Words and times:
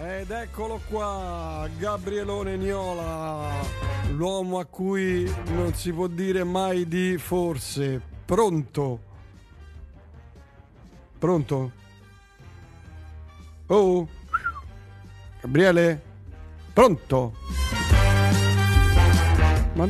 Ed 0.00 0.30
eccolo 0.30 0.80
qua, 0.88 1.68
Gabrielone 1.76 2.56
Niola, 2.56 3.50
l'uomo 4.10 4.60
a 4.60 4.64
cui 4.64 5.28
non 5.46 5.74
si 5.74 5.92
può 5.92 6.06
dire 6.06 6.44
mai 6.44 6.86
di 6.86 7.18
forse. 7.18 8.00
Pronto? 8.24 9.00
Pronto? 11.18 11.72
Oh? 13.66 14.08
Gabriele? 15.40 16.00
Pronto? 16.72 17.34
Ma... 19.74 19.88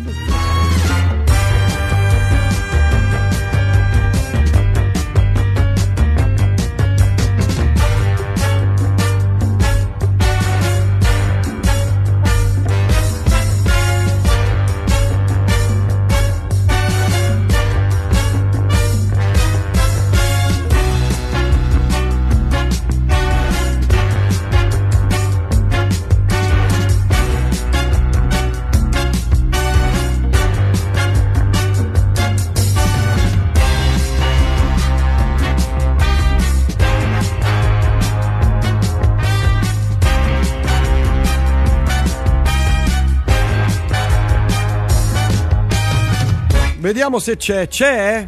Vediamo 46.78 47.18
se 47.18 47.36
c'è. 47.36 47.66
C'è? 47.68 48.26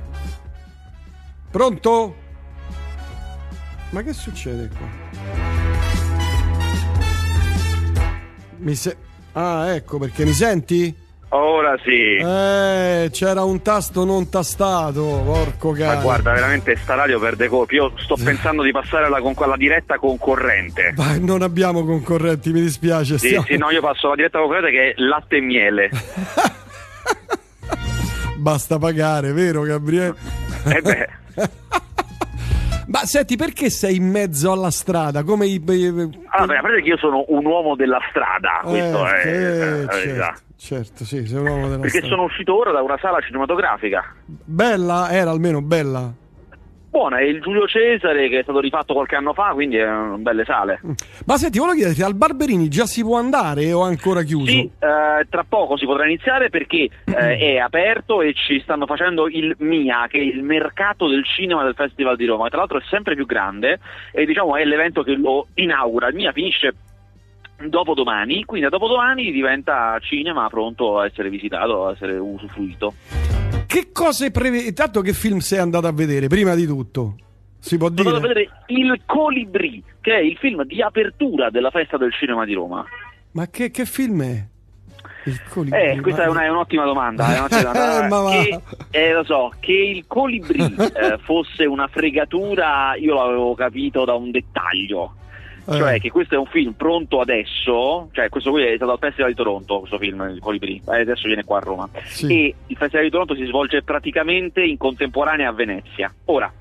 Pronto? 1.51 2.15
Ma 3.91 4.03
che 4.03 4.13
succede 4.13 4.69
qua? 4.77 4.89
Mi 8.59 8.75
se... 8.75 8.97
Ah, 9.33 9.73
ecco 9.75 9.99
perché 9.99 10.25
mi 10.25 10.33
senti? 10.33 10.95
Ora 11.33 11.77
sì. 11.85 12.17
Eh, 12.17 13.09
c'era 13.13 13.45
un 13.45 13.63
tasto 13.63 14.05
non 14.05 14.29
tastato, 14.29 15.23
porco 15.25 15.71
cane. 15.71 15.95
Ma 15.95 16.03
guarda, 16.03 16.33
veramente 16.33 16.75
sta 16.77 16.97
radio 16.97 17.21
perde 17.21 17.47
colpi. 17.47 17.77
Io 17.77 17.93
sto 17.99 18.17
pensando 18.17 18.63
di 18.65 18.73
passare 18.73 19.07
alla, 19.07 19.21
con- 19.21 19.35
alla 19.39 19.57
diretta 19.57 19.97
concorrente. 19.97 20.93
Ma 20.97 21.17
non 21.19 21.43
abbiamo 21.43 21.85
concorrenti, 21.85 22.53
mi 22.53 22.61
dispiace. 22.61 23.17
Sì, 23.19 23.29
stiamo- 23.29 23.47
sì, 23.47 23.57
no, 23.57 23.71
io 23.71 23.81
passo 23.81 24.07
alla 24.07 24.17
diretta 24.17 24.41
concorrente 24.41 24.71
che 24.73 24.89
è 24.91 24.93
latte 24.97 25.37
e 25.37 25.41
miele. 25.41 25.91
Basta 28.41 28.79
pagare, 28.79 29.33
vero 29.33 29.63
Gabriele? 29.63 30.15
Eh 30.65 30.81
beh, 30.81 31.09
Ma 32.91 33.05
senti, 33.05 33.37
perché 33.37 33.71
sei 33.71 33.97
in 33.97 34.11
mezzo 34.11 34.51
alla 34.51 34.71
strada? 34.71 35.23
Come 35.23 35.47
i... 35.47 35.63
allora, 36.31 36.59
a 36.59 36.61
parte 36.61 36.83
che 36.83 36.89
io 36.89 36.97
sono 36.97 37.25
un 37.29 37.45
uomo 37.45 37.77
della 37.77 38.01
strada, 38.11 38.61
questo 38.65 39.07
è 39.07 39.27
eh, 39.27 39.87
certo, 39.89 40.41
certo, 40.57 41.05
sì, 41.05 41.25
sei 41.25 41.39
un 41.39 41.47
uomo 41.47 41.69
della 41.69 41.83
Perché 41.83 41.99
strada. 41.99 42.15
sono 42.15 42.25
uscito 42.25 42.59
ora 42.59 42.73
da 42.73 42.83
una 42.83 42.99
sala 43.01 43.21
cinematografica. 43.21 44.13
Bella, 44.27 45.09
era 45.11 45.31
almeno 45.31 45.63
bella. 45.63 46.13
Buona, 46.91 47.19
è 47.19 47.23
il 47.23 47.41
Giulio 47.41 47.69
Cesare 47.69 48.29
che 48.29 48.41
è 48.41 48.43
stato 48.43 48.59
rifatto 48.59 48.95
qualche 48.95 49.15
anno 49.15 49.33
fa, 49.33 49.53
quindi 49.53 49.77
è 49.77 49.89
una 49.89 50.17
belle 50.17 50.45
sale. 50.45 50.81
Ma 51.25 51.37
senti, 51.37 51.61
volevo 51.61 51.77
chiederti, 51.77 52.03
al 52.03 52.17
Barberini 52.17 52.69
già 52.69 52.85
si 52.85 53.03
può 53.03 53.17
andare 53.17 53.73
o 53.73 53.87
è 53.87 53.89
ancora 53.89 54.25
chiuso? 54.25 54.51
Sì, 54.51 54.69
eh, 54.81 55.25
tra 55.29 55.45
poco 55.49 55.77
si 55.77 55.87
potrà 55.87 56.07
iniziare 56.07 56.51
perché 56.51 56.89
eh, 57.05 57.39
è 57.39 57.57
aperto 57.59 58.23
e 58.23 58.35
ci 58.35 58.61
stanno 58.65 58.87
facendo 58.87 59.29
il 59.29 59.55
MIA, 59.59 60.09
che 60.09 60.19
è 60.19 60.23
il 60.23 60.43
mercato 60.43 61.07
del 61.07 61.25
cinema 61.25 61.63
del 61.63 61.75
Festival 61.75 62.17
di 62.17 62.27
Roma, 62.27 62.45
che 62.45 62.51
tra 62.51 62.59
l'altro 62.59 62.79
è 62.79 62.83
sempre 62.91 63.15
più 63.15 63.25
grande 63.25 63.79
e 64.11 64.27
diciamo 64.27 64.57
è 64.57 64.65
l'evento 64.65 65.05
che 65.05 65.13
lo 65.13 65.47
inaugura. 65.55 66.09
Il 66.09 66.17
MIA 66.17 66.33
finisce 66.33 66.75
dopodomani, 67.69 68.45
quindi 68.45 68.69
da 68.69 68.77
dopodomani 68.77 69.31
diventa 69.31 69.97
cinema 70.01 70.49
pronto 70.49 70.99
a 70.99 71.05
essere 71.05 71.29
visitato, 71.31 71.87
a 71.87 71.93
essere 71.93 72.17
usufruito. 72.17 72.95
Che 73.71 73.91
cose 73.93 74.33
prevede? 74.33 74.67
Intanto 74.67 75.01
che 75.01 75.13
film 75.13 75.39
sei 75.39 75.61
andato 75.61 75.87
a 75.87 75.93
vedere, 75.93 76.27
prima 76.27 76.57
di 76.57 76.67
tutto? 76.67 77.15
Si 77.61 77.77
può 77.77 77.87
Sono 77.95 78.01
andato 78.09 78.17
a 78.17 78.33
dire? 78.33 78.51
vedere 78.51 78.65
Il 78.67 79.01
Colibrì, 79.07 79.81
che 80.01 80.13
è 80.13 80.19
il 80.19 80.37
film 80.39 80.65
di 80.65 80.83
apertura 80.83 81.51
della 81.51 81.71
Festa 81.71 81.97
del 81.97 82.13
Cinema 82.13 82.45
di 82.45 82.55
Roma. 82.55 82.85
Ma 83.33 83.47
che, 83.49 83.71
che 83.71 83.85
film 83.85 84.23
è? 84.25 84.45
Eh, 85.25 86.01
questa 86.01 86.25
è, 86.25 86.27
una- 86.27 86.45
è 86.45 86.49
un'ottima 86.49 86.85
domanda. 86.85 87.33
È 87.33 87.39
un'ottima 87.39 87.71
domanda. 88.09 88.33
Eh, 88.41 88.61
che, 88.91 89.09
eh, 89.09 89.13
lo 89.13 89.23
so, 89.23 89.53
che 89.61 89.73
il 89.73 90.05
colibrì 90.09 90.59
eh, 90.75 91.19
fosse 91.23 91.65
una 91.65 91.87
fregatura, 91.87 92.95
io 92.97 93.15
l'avevo 93.15 93.55
capito 93.55 94.05
da 94.05 94.15
un 94.15 94.33
dettaglio. 94.33 95.15
Eh. 95.71 95.77
Cioè 95.79 96.01
che 96.01 96.11
questo 96.11 96.35
è 96.35 96.39
un 96.39 96.47
film 96.47 96.73
pronto 96.73 97.21
adesso, 97.21 98.09
cioè 98.13 98.29
questo 98.29 98.51
qui 98.51 98.63
è 98.65 98.75
stato 98.77 98.93
al 98.93 98.99
Festival 98.99 99.31
di 99.31 99.37
Toronto, 99.37 99.79
questo 99.81 99.99
film, 99.99 100.29
il 100.33 100.41
Colibrì, 100.41 100.83
e 100.89 101.01
adesso 101.01 101.27
viene 101.27 101.45
qua 101.45 101.59
a 101.59 101.61
Roma. 101.61 101.89
Sì. 102.07 102.27
E 102.27 102.55
il 102.67 102.77
Festival 102.77 103.05
di 103.05 103.11
Toronto 103.11 103.35
si 103.35 103.45
svolge 103.45 103.83
praticamente 103.83 104.63
in 104.63 104.77
contemporanea 104.77 105.49
a 105.49 105.53
Venezia. 105.53 106.13
Ora, 106.27 106.53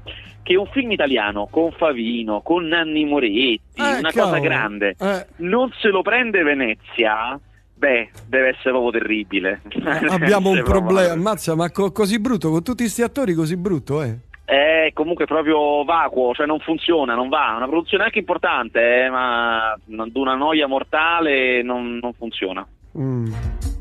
che 0.44 0.56
un 0.56 0.68
film 0.68 0.92
italiano 0.92 1.48
con 1.50 1.72
Favino, 1.72 2.42
con 2.42 2.66
Nanni 2.66 3.06
Moretti, 3.06 3.60
Eh, 3.76 3.98
una 4.00 4.12
cavolo. 4.12 4.38
cosa 4.38 4.40
grande, 4.40 4.96
Eh. 5.00 5.26
non 5.38 5.72
se 5.80 5.90
lo 5.90 6.02
prende 6.02 6.42
Venezia, 6.44 7.40
beh, 7.76 8.10
deve 8.28 8.50
essere 8.50 8.72
proprio 8.72 8.92
terribile. 8.92 9.62
Abbiamo 10.10 10.50
un 10.52 10.62
problema, 10.64 11.12
ammazza, 11.14 11.56
ma 11.56 11.70
co- 11.72 11.92
così 11.92 12.20
brutto, 12.20 12.50
con 12.52 12.64
tutti 12.64 12.84
questi 12.84 13.02
attori 13.02 13.34
così 13.34 13.58
brutto, 13.58 14.02
eh? 14.04 14.18
È 14.50 14.90
comunque 14.94 15.26
proprio 15.26 15.84
vacuo, 15.84 16.34
cioè 16.34 16.48
non 16.48 16.60
funziona, 16.60 17.14
non 17.14 17.30
va. 17.30 17.54
Una 17.56 17.68
produzione 17.68 18.06
anche 18.06 18.18
importante, 18.18 19.04
eh, 19.06 19.10
ma 19.12 19.74
ad 19.74 20.16
una 20.16 20.34
noia 20.34 20.66
mortale 20.68 21.62
non, 21.62 22.00
non 22.02 22.14
funziona. 22.14 22.66
Mm. 22.98 23.32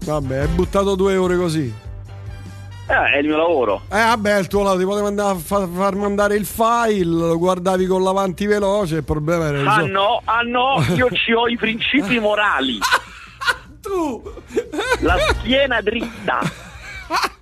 Vabbè, 0.05 0.37
hai 0.41 0.49
buttato 0.49 0.95
due 0.95 1.17
ore 1.17 1.37
così. 1.39 1.73
Eh, 2.91 3.11
è 3.15 3.19
il 3.19 3.27
mio 3.29 3.37
lavoro. 3.39 3.81
Eh, 3.91 3.97
vabbè, 3.97 4.39
il 4.41 4.47
tuo 4.47 4.63
lato 4.63 4.79
ti 4.79 4.85
potevo 4.85 5.07
andare 5.07 5.31
a 5.31 5.39
fa- 5.39 5.67
far 5.67 5.95
mandare 5.95 6.35
il 6.37 6.45
file, 6.45 7.05
lo 7.05 7.39
guardavi 7.39 7.87
con 7.87 8.03
l'avanti 8.03 8.45
veloce, 8.47 8.97
il 8.97 9.05
problema 9.05 9.47
era 9.47 9.59
Ah 9.59 9.77
risolto. 9.77 9.87
no, 9.93 10.21
ah 10.25 10.41
no, 10.43 10.85
io 10.97 11.09
ci 11.13 11.33
ho 11.33 11.49
i 11.49 11.57
principi 11.57 12.19
morali, 12.19 12.79
Tu! 13.81 14.23
la 15.01 15.17
schiena 15.19 15.81
dritta. 15.81 16.41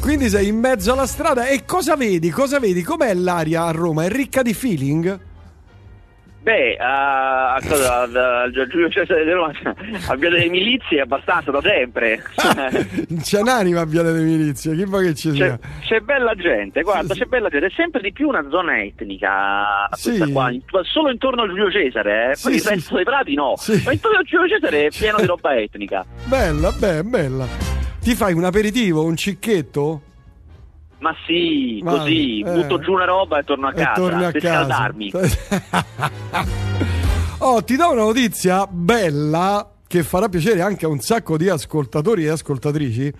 Quindi 0.00 0.28
sei 0.28 0.48
in 0.48 0.58
mezzo 0.58 0.92
alla 0.92 1.06
strada 1.06 1.46
e 1.48 1.64
cosa 1.64 1.96
vedi? 1.96 2.30
Cosa 2.30 2.58
vedi? 2.58 2.82
Com'è 2.82 3.12
l'aria 3.14 3.64
a 3.64 3.70
Roma? 3.72 4.04
È 4.04 4.08
ricca 4.08 4.42
di 4.42 4.54
feeling? 4.54 5.26
Beh, 6.40 6.76
a, 6.78 7.54
a, 7.56 7.60
cosa- 7.60 8.02
a- 8.02 8.42
a 8.44 8.50
Giulio 8.50 8.88
Cesare 8.88 9.24
di 9.24 9.32
Roma, 9.32 9.52
a 10.06 10.14
Via 10.14 10.30
delle 10.30 10.48
Milizie, 10.48 11.02
abbastanza 11.02 11.50
da 11.50 11.60
sempre. 11.60 12.22
Non 13.08 13.20
c'è 13.20 13.40
un'anima 13.40 13.80
a 13.80 13.84
Via 13.84 14.02
delle 14.02 14.22
Milizie, 14.22 14.74
chi 14.74 14.84
vuoi 14.84 15.06
che 15.08 15.14
ci 15.14 15.28
C'è, 15.30 15.34
sia? 15.34 15.58
c'è 15.82 16.00
bella 16.00 16.34
gente, 16.36 16.80
guarda, 16.82 17.12
c'è 17.12 17.26
bella 17.26 17.50
gente, 17.50 17.66
è 17.66 17.72
sempre 17.76 18.00
di 18.00 18.12
più 18.12 18.28
una 18.28 18.46
zona 18.48 18.80
etnica 18.80 19.88
Sì. 19.92 20.16
questa 20.16 20.28
qua, 20.32 20.50
solo 20.84 21.10
intorno 21.10 21.42
al 21.42 21.48
Giulio 21.48 21.70
Cesare, 21.70 22.30
eh. 22.30 22.34
Sì, 22.36 22.42
poi 22.44 22.54
il 22.54 22.60
sì, 22.62 22.68
resto 22.68 22.94
dei 22.94 23.04
prati 23.04 23.34
no, 23.34 23.54
ma 23.84 23.92
intorno 23.92 24.16
al 24.18 24.24
Giulio 24.24 24.48
Cesare 24.48 24.86
è 24.86 24.88
pieno 24.96 25.18
di 25.18 25.26
roba 25.26 25.54
etnica. 25.54 26.02
Bella, 26.24 26.72
beh, 26.72 27.02
bella. 27.02 27.46
Ti 28.08 28.16
fai 28.16 28.32
un 28.32 28.44
aperitivo, 28.44 29.04
un 29.04 29.16
cicchetto? 29.16 30.00
Ma 31.00 31.14
sì, 31.26 31.80
Ma- 31.82 31.90
così, 31.90 32.40
eh. 32.40 32.54
butto 32.54 32.78
giù 32.78 32.92
una 32.92 33.04
roba 33.04 33.38
e 33.38 33.44
torno 33.44 33.66
a 33.66 33.72
casa, 33.74 33.92
torni 33.92 34.24
a 34.24 34.30
per 34.30 34.40
casa. 34.40 34.64
scaldarmi. 34.64 35.12
oh, 37.44 37.62
ti 37.62 37.76
do 37.76 37.90
una 37.90 38.04
notizia 38.04 38.66
bella 38.66 39.70
che 39.86 40.02
farà 40.04 40.30
piacere 40.30 40.62
anche 40.62 40.86
a 40.86 40.88
un 40.88 41.00
sacco 41.00 41.36
di 41.36 41.50
ascoltatori 41.50 42.24
e 42.24 42.30
ascoltatrici. 42.30 43.12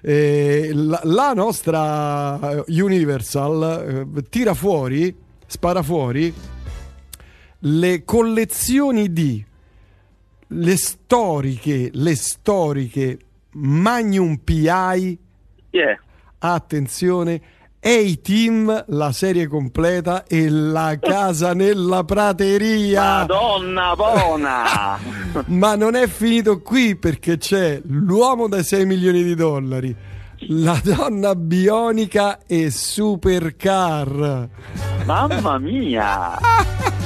Eh, 0.00 0.70
la, 0.74 0.98
la 1.04 1.32
nostra 1.34 2.64
eh, 2.64 2.82
Universal 2.82 4.08
eh, 4.16 4.28
tira 4.28 4.54
fuori, 4.54 5.16
spara 5.46 5.84
fuori 5.84 6.34
le 7.60 8.04
collezioni 8.04 9.12
di 9.12 9.44
le 10.48 10.76
storiche, 10.76 11.90
le 11.92 12.16
storiche 12.16 13.18
Magnum 13.52 14.36
PI 14.36 15.18
Yeah. 15.70 15.98
attenzione 16.38 17.40
A-Team, 17.84 18.84
la 18.88 19.10
serie 19.10 19.48
completa 19.48 20.24
e 20.26 20.48
la 20.48 20.98
casa 21.00 21.52
nella 21.52 22.04
prateria. 22.04 23.26
Madonna 23.26 23.94
buona! 23.96 24.98
Ma 25.46 25.74
non 25.74 25.94
è 25.96 26.06
finito 26.06 26.60
qui 26.60 26.94
perché 26.96 27.38
c'è 27.38 27.80
l'uomo 27.86 28.46
da 28.48 28.62
6 28.62 28.86
milioni 28.86 29.24
di 29.24 29.34
dollari, 29.34 29.94
la 30.48 30.78
donna 30.82 31.34
bionica 31.34 32.40
e 32.46 32.70
supercar. 32.70 34.48
Mamma 35.04 35.58
mia! 35.58 36.38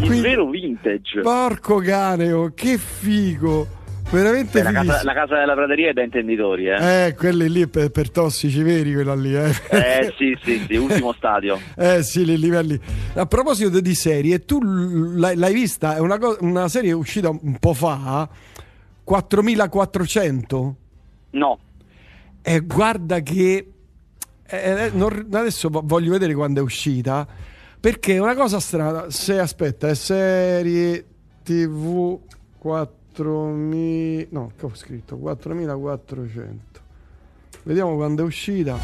Il 0.00 0.20
vero 0.22 0.48
vintage. 0.48 1.20
Porco 1.20 1.76
cane, 1.80 2.32
oh, 2.32 2.52
che 2.54 2.78
figo. 2.78 3.66
Veramente 4.10 4.60
la, 4.64 4.72
casa, 4.72 5.04
la, 5.04 5.12
casa, 5.12 5.38
della 5.38 5.54
prateria 5.54 5.90
è 5.90 5.92
da 5.92 6.02
intenditori, 6.02 6.66
eh. 6.66 7.06
Eh, 7.06 7.14
quelli 7.14 7.48
lì 7.48 7.68
per, 7.68 7.90
per 7.90 8.10
tossici 8.10 8.60
veri, 8.60 8.92
quella 8.92 9.14
lì, 9.14 9.36
eh. 9.36 9.50
Eh, 9.70 10.12
sì, 10.18 10.36
sì, 10.42 10.64
sì, 10.66 10.74
ultimo 10.74 11.12
stadio. 11.12 11.60
eh, 11.78 12.02
sì, 12.02 12.24
li 12.24 12.36
livelli. 12.36 12.78
A 13.14 13.26
proposito 13.26 13.80
di 13.80 13.94
serie, 13.94 14.44
tu 14.44 14.60
l'hai, 14.60 15.36
l'hai 15.36 15.54
vista? 15.54 15.94
È 15.94 16.00
una, 16.00 16.18
una 16.40 16.66
serie 16.66 16.90
uscita 16.90 17.28
un 17.30 17.56
po' 17.60 17.72
fa, 17.72 18.28
4400? 19.04 20.76
No. 21.30 21.58
E 22.42 22.54
eh, 22.54 22.60
guarda 22.60 23.20
che... 23.20 23.72
Eh, 24.44 24.90
non, 24.92 25.28
adesso 25.30 25.68
voglio 25.70 26.10
vedere 26.10 26.34
quando 26.34 26.58
è 26.58 26.62
uscita, 26.64 27.24
perché 27.78 28.16
è 28.16 28.18
una 28.18 28.34
cosa 28.34 28.58
strana. 28.58 29.08
Se 29.08 29.38
aspetta, 29.38 29.86
è 29.86 29.94
serie 29.94 31.04
TV 31.44 32.18
4 32.58 32.98
4.000 33.14 34.28
no 34.30 34.52
che 34.56 34.66
ho 34.66 34.74
scritto? 34.74 35.16
4.400 35.16 36.58
vediamo 37.62 37.96
quando 37.96 38.22
è 38.22 38.24
uscita. 38.24 38.78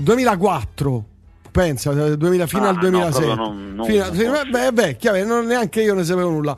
2004 0.00 1.04
pensa 1.50 1.92
2000, 1.92 2.46
fino 2.46 2.64
ah, 2.64 2.68
al 2.68 2.78
2006 2.78 3.26
no, 3.26 3.34
non, 3.34 3.74
non 3.74 3.86
fino, 3.86 4.04
fino, 4.12 4.32
beh, 4.50 4.66
è 4.66 4.72
vecchia 4.72 5.24
non, 5.24 5.44
neanche 5.44 5.82
io 5.82 5.94
ne 5.94 6.04
sapevo 6.04 6.30
nulla. 6.30 6.56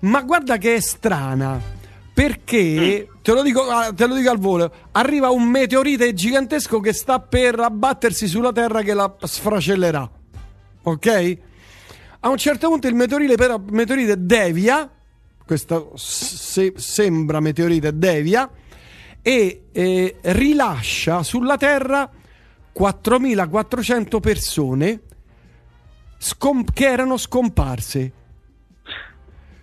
Ma 0.00 0.22
guarda 0.22 0.58
che 0.58 0.74
è 0.74 0.80
strana 0.80 1.58
perché 2.12 3.08
mm. 3.08 3.16
te, 3.22 3.32
lo 3.32 3.42
dico, 3.42 3.68
ah, 3.68 3.92
te 3.94 4.06
lo 4.06 4.14
dico 4.14 4.30
al 4.30 4.38
volo 4.38 4.72
arriva 4.92 5.30
un 5.30 5.44
meteorite 5.44 6.12
gigantesco 6.12 6.80
che 6.80 6.92
sta 6.92 7.20
per 7.20 7.58
abbattersi 7.58 8.26
sulla 8.26 8.52
terra 8.52 8.82
che 8.82 8.94
la 8.94 9.14
sfracellerà 9.20 10.10
ok? 10.90 11.38
A 12.26 12.28
un 12.28 12.38
certo 12.38 12.68
punto 12.68 12.88
il 12.88 12.96
meteorite, 12.96 13.36
però, 13.36 13.62
meteorite 13.70 14.26
devia, 14.26 14.90
questo 15.46 15.92
se, 15.94 16.72
sembra 16.74 17.38
meteorite 17.38 17.96
devia, 17.96 18.50
e 19.22 19.66
eh, 19.70 20.16
rilascia 20.22 21.22
sulla 21.22 21.56
Terra 21.56 22.10
4.400 22.76 24.18
persone 24.18 25.00
scom- 26.18 26.72
che 26.72 26.88
erano 26.88 27.16
scomparse. 27.16 28.12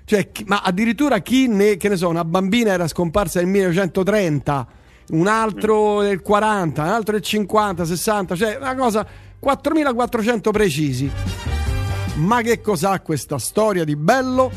Cioè, 0.06 0.30
ma 0.46 0.62
addirittura 0.62 1.20
chi 1.20 1.50
ne, 1.50 1.76
che 1.76 1.90
ne 1.90 1.98
so, 1.98 2.08
una 2.08 2.24
bambina 2.24 2.72
era 2.72 2.88
scomparsa 2.88 3.42
nel 3.42 3.50
1930, 3.50 4.68
un 5.10 5.28
altro 5.28 6.00
nel 6.00 6.22
40, 6.22 6.82
un 6.82 6.88
altro 6.88 7.12
nel 7.12 7.24
50, 7.24 7.84
60, 7.84 8.36
cioè 8.38 8.56
una 8.56 8.76
cosa 8.76 9.06
4.400 9.42 10.50
precisi. 10.52 11.12
Ma 12.16 12.42
che 12.42 12.62
cos'ha 12.62 13.00
questa 13.02 13.40
storia 13.40 13.84
di 13.84 13.96
bello? 13.96 14.52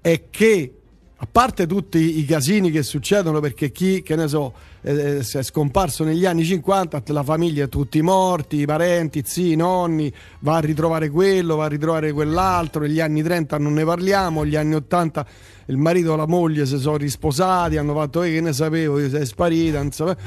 È 0.00 0.30
che 0.30 0.81
a 1.22 1.28
parte 1.30 1.68
tutti 1.68 2.18
i 2.18 2.24
casini 2.24 2.72
che 2.72 2.82
succedono 2.82 3.38
perché 3.38 3.70
chi, 3.70 4.02
che 4.02 4.16
ne 4.16 4.26
so, 4.26 4.52
eh, 4.80 5.18
è 5.18 5.42
scomparso 5.44 6.02
negli 6.02 6.26
anni 6.26 6.42
50, 6.42 7.00
la 7.06 7.22
famiglia, 7.22 7.68
tutti 7.68 8.02
morti, 8.02 8.56
i 8.56 8.66
parenti, 8.66 9.22
zii, 9.24 9.54
nonni, 9.54 10.12
va 10.40 10.56
a 10.56 10.58
ritrovare 10.58 11.10
quello, 11.10 11.54
va 11.54 11.66
a 11.66 11.68
ritrovare 11.68 12.10
quell'altro, 12.10 12.82
negli 12.82 12.98
anni 12.98 13.22
30 13.22 13.56
non 13.58 13.72
ne 13.74 13.84
parliamo, 13.84 14.42
negli 14.42 14.56
anni 14.56 14.74
80 14.74 15.26
il 15.66 15.76
marito 15.76 16.12
e 16.12 16.16
la 16.16 16.26
moglie 16.26 16.66
si 16.66 16.76
sono 16.78 16.96
risposati, 16.96 17.76
hanno 17.76 17.94
fatto, 17.94 18.22
eh, 18.24 18.32
che 18.32 18.40
ne 18.40 18.52
sapevo, 18.52 18.98
io 18.98 19.08
sei 19.08 19.24
sparita, 19.24 19.78
non 19.78 19.92
sapevo. 19.92 20.18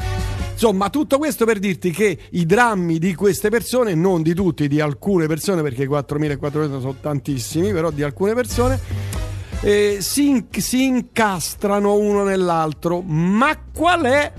Insomma, 0.54 0.90
tutto 0.90 1.18
questo 1.18 1.44
per 1.44 1.60
dirti 1.60 1.92
che 1.92 2.18
i 2.30 2.46
drammi 2.46 3.00
di 3.00 3.14
queste 3.16 3.50
persone, 3.50 3.96
non 3.96 4.22
di 4.22 4.34
tutti, 4.34 4.70
di 4.70 4.80
alcune 4.80 5.28
persone, 5.28 5.62
perché 5.62 5.90
4.400 5.90 6.80
sono 6.80 6.96
tantissimi, 7.02 7.74
però 7.74 7.92
di 7.92 8.02
alcune 8.02 8.34
persone, 8.34 8.80
eh, 9.62 9.98
si, 10.00 10.46
si 10.50 10.84
incastrano 10.84 11.96
uno 11.96 12.24
nell'altro. 12.24 13.02
Ma 13.02 13.58
qual 13.74 14.04
è 14.04 14.34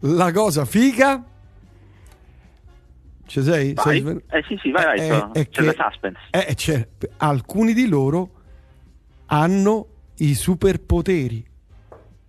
la 0.00 0.32
cosa 0.32 0.64
figa? 0.64 1.24
Ci 3.26 3.42
sei? 3.42 3.74
sei? 3.76 4.22
Eh 4.28 4.44
sì, 4.48 4.58
sì, 4.60 4.70
vai, 4.70 4.84
vai, 4.84 4.98
eh, 4.98 5.30
è, 5.32 5.48
c'è 5.48 5.62
che, 5.62 5.76
suspense. 5.76 6.20
Eh, 6.30 6.54
c'è, 6.54 6.88
alcuni 7.18 7.72
di 7.72 7.86
loro 7.86 8.30
hanno 9.26 9.86
i 10.16 10.34
superpoteri. 10.34 11.46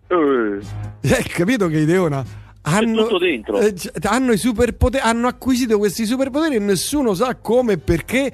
Uh. 0.10 0.60
Hai 1.02 1.24
capito 1.24 1.68
che 1.68 1.80
ideona? 1.80 2.40
hanno, 2.64 3.20
eh, 3.20 3.74
hanno, 4.04 4.32
i 4.34 4.38
superpoteri, 4.38 5.04
hanno 5.04 5.28
acquisito 5.28 5.78
questi 5.78 6.06
superpoteri 6.06 6.56
e 6.56 6.60
nessuno 6.60 7.14
sa 7.14 7.36
come 7.36 7.74
e 7.74 7.78
perché 7.78 8.32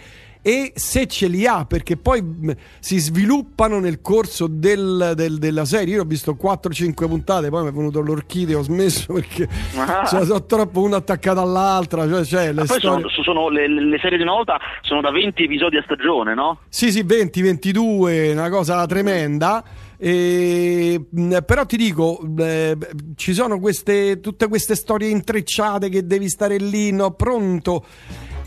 e 0.48 0.72
se 0.76 1.08
ce 1.08 1.28
li 1.28 1.46
ha 1.46 1.66
perché 1.66 1.98
poi 1.98 2.22
mh, 2.22 2.52
si 2.80 3.00
sviluppano 3.00 3.82
nel 3.82 4.00
corso 4.00 4.48
del, 4.48 5.12
del, 5.14 5.40
della 5.40 5.66
serie 5.66 5.96
io 5.96 6.04
ho 6.04 6.06
visto 6.06 6.38
4-5 6.42 6.94
puntate 7.06 7.50
poi 7.50 7.64
mi 7.64 7.68
è 7.68 7.72
venuto 7.74 8.00
l'orchidea 8.00 8.58
ho 8.58 8.62
smesso 8.62 9.12
perché 9.12 9.46
ah. 9.76 10.06
cioè, 10.06 10.24
sono 10.24 10.46
troppo 10.46 10.80
una 10.80 10.96
attaccata 10.98 11.42
all'altra 11.42 12.08
cioè, 12.08 12.24
cioè, 12.24 12.54
le, 12.54 12.64
storie... 12.64 12.80
sono, 12.80 13.10
sono 13.10 13.50
le, 13.50 13.68
le, 13.68 14.00
serie 14.00 14.16
di 14.16 14.24
una 14.24 14.36
volta 14.36 14.58
sono 14.84 15.02
da 15.02 15.12
20 15.12 15.44
episodi 15.44 15.76
a 15.76 15.84
stagione 15.84 16.34
no? 16.34 16.60
sì 16.70 16.94
sì 16.94 17.04
20-22 17.04 18.32
una 18.32 18.50
cosa 18.50 18.86
tremenda 18.86 19.62
e, 20.00 21.04
però 21.44 21.66
ti 21.66 21.76
dico, 21.76 22.20
eh, 22.38 22.78
ci 23.16 23.34
sono 23.34 23.60
queste, 23.60 24.20
tutte 24.20 24.48
queste 24.48 24.76
storie 24.76 25.10
intrecciate 25.10 25.90
che 25.90 26.06
devi 26.06 26.30
stare 26.30 26.58
lì, 26.58 26.92
no, 26.92 27.12
pronto. 27.14 27.84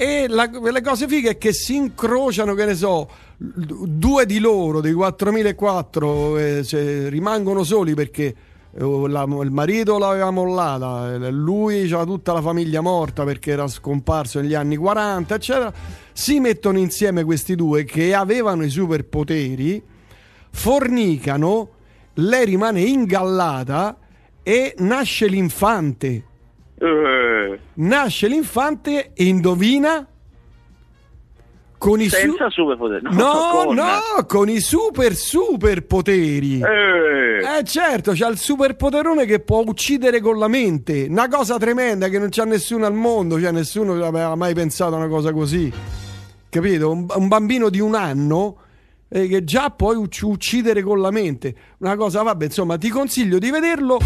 E 0.01 0.29
la, 0.29 0.49
le 0.51 0.81
cose 0.81 1.07
fighe 1.07 1.33
è 1.33 1.37
che 1.37 1.53
si 1.53 1.77
incrociano, 1.77 2.55
che 2.55 2.65
ne 2.65 2.75
so, 2.75 3.07
due 3.37 4.25
di 4.25 4.39
loro, 4.39 4.81
dei 4.81 4.95
4004, 4.95 6.39
eh, 6.39 6.65
cioè, 6.65 7.11
rimangono 7.11 7.65
soli 7.65 7.93
perché 7.93 8.35
eh, 8.73 9.09
la, 9.09 9.25
il 9.25 9.51
marito 9.51 9.99
l'aveva 9.99 10.31
mollata, 10.31 11.13
eh, 11.13 11.31
lui 11.31 11.81
aveva 11.81 12.07
tutta 12.07 12.33
la 12.33 12.41
famiglia 12.41 12.81
morta 12.81 13.25
perché 13.25 13.51
era 13.51 13.69
scomparso 13.69 14.41
negli 14.41 14.55
anni 14.55 14.77
40, 14.77 15.35
eccetera. 15.35 15.71
Si 16.15 16.41
mettono 16.41 16.79
insieme 16.79 17.23
questi 17.23 17.55
due 17.55 17.85
che 17.85 18.15
avevano 18.15 18.65
i 18.65 18.71
superpoteri 18.71 19.83
fornicano, 20.49 21.69
lei 22.15 22.47
rimane 22.47 22.81
ingallata 22.81 23.99
e 24.43 24.75
nasce 24.79 25.27
l'infante. 25.27 26.25
Uh. 26.81 27.59
Nasce 27.75 28.27
l'infante 28.27 29.13
e 29.13 29.25
indovina? 29.25 30.07
Con 31.77 32.01
i 32.01 32.09
Senza 32.09 32.51
su- 32.51 32.61
superpoteri. 32.61 33.03
No, 33.05 33.11
no, 33.11 33.65
con... 33.65 33.75
no, 33.75 34.27
con 34.27 34.49
i 34.49 34.61
super 34.61 35.15
super 35.15 35.87
poteri. 35.87 36.61
Eh. 36.61 37.59
eh 37.59 37.65
certo, 37.65 38.13
c'ha 38.15 38.29
il 38.29 38.39
superpoterone 38.39 39.25
che 39.25 39.41
può 39.41 39.63
uccidere 39.67 40.21
con 40.21 40.39
la 40.39 40.49
mente. 40.49 41.07
Una 41.09 41.29
cosa 41.29 41.57
tremenda 41.59 42.09
che 42.09 42.19
non 42.19 42.29
c'ha 42.31 42.45
nessuno 42.45 42.85
al 42.85 42.95
mondo, 42.95 43.41
cioè 43.41 43.51
nessuno 43.51 43.93
aveva 44.05 44.35
mai 44.35 44.53
pensato 44.55 44.95
a 44.95 44.99
una 44.99 45.09
cosa 45.09 45.33
così. 45.33 45.73
Capito? 46.51 46.91
Un, 46.91 47.07
un 47.15 47.29
bambino 47.29 47.71
di 47.71 47.81
un 47.81 47.95
anno 47.95 48.57
eh, 49.09 49.27
che 49.27 49.45
già 49.45 49.71
puoi 49.71 49.97
uccidere 49.97 50.83
con 50.83 51.01
la 51.01 51.11
mente. 51.11 51.55
Una 51.79 51.97
cosa, 51.97 52.23
vabbè, 52.23 52.45
insomma, 52.45 52.77
ti 52.77 52.89
consiglio 52.91 53.39
di 53.39 53.51
vederlo. 53.51 53.99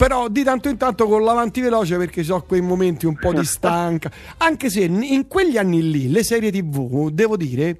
Però 0.00 0.28
di 0.28 0.42
tanto 0.42 0.70
in 0.70 0.78
tanto 0.78 1.06
con 1.06 1.22
l'avanti 1.22 1.60
veloce 1.60 1.98
perché 1.98 2.22
so 2.22 2.42
quei 2.48 2.62
momenti 2.62 3.04
un 3.04 3.16
po' 3.16 3.34
di 3.34 3.44
stanca. 3.44 4.10
Anche 4.38 4.70
se 4.70 4.80
in 4.84 5.28
quegli 5.28 5.58
anni 5.58 5.90
lì 5.90 6.10
le 6.10 6.24
serie 6.24 6.50
TV, 6.50 7.10
devo 7.10 7.36
dire, 7.36 7.76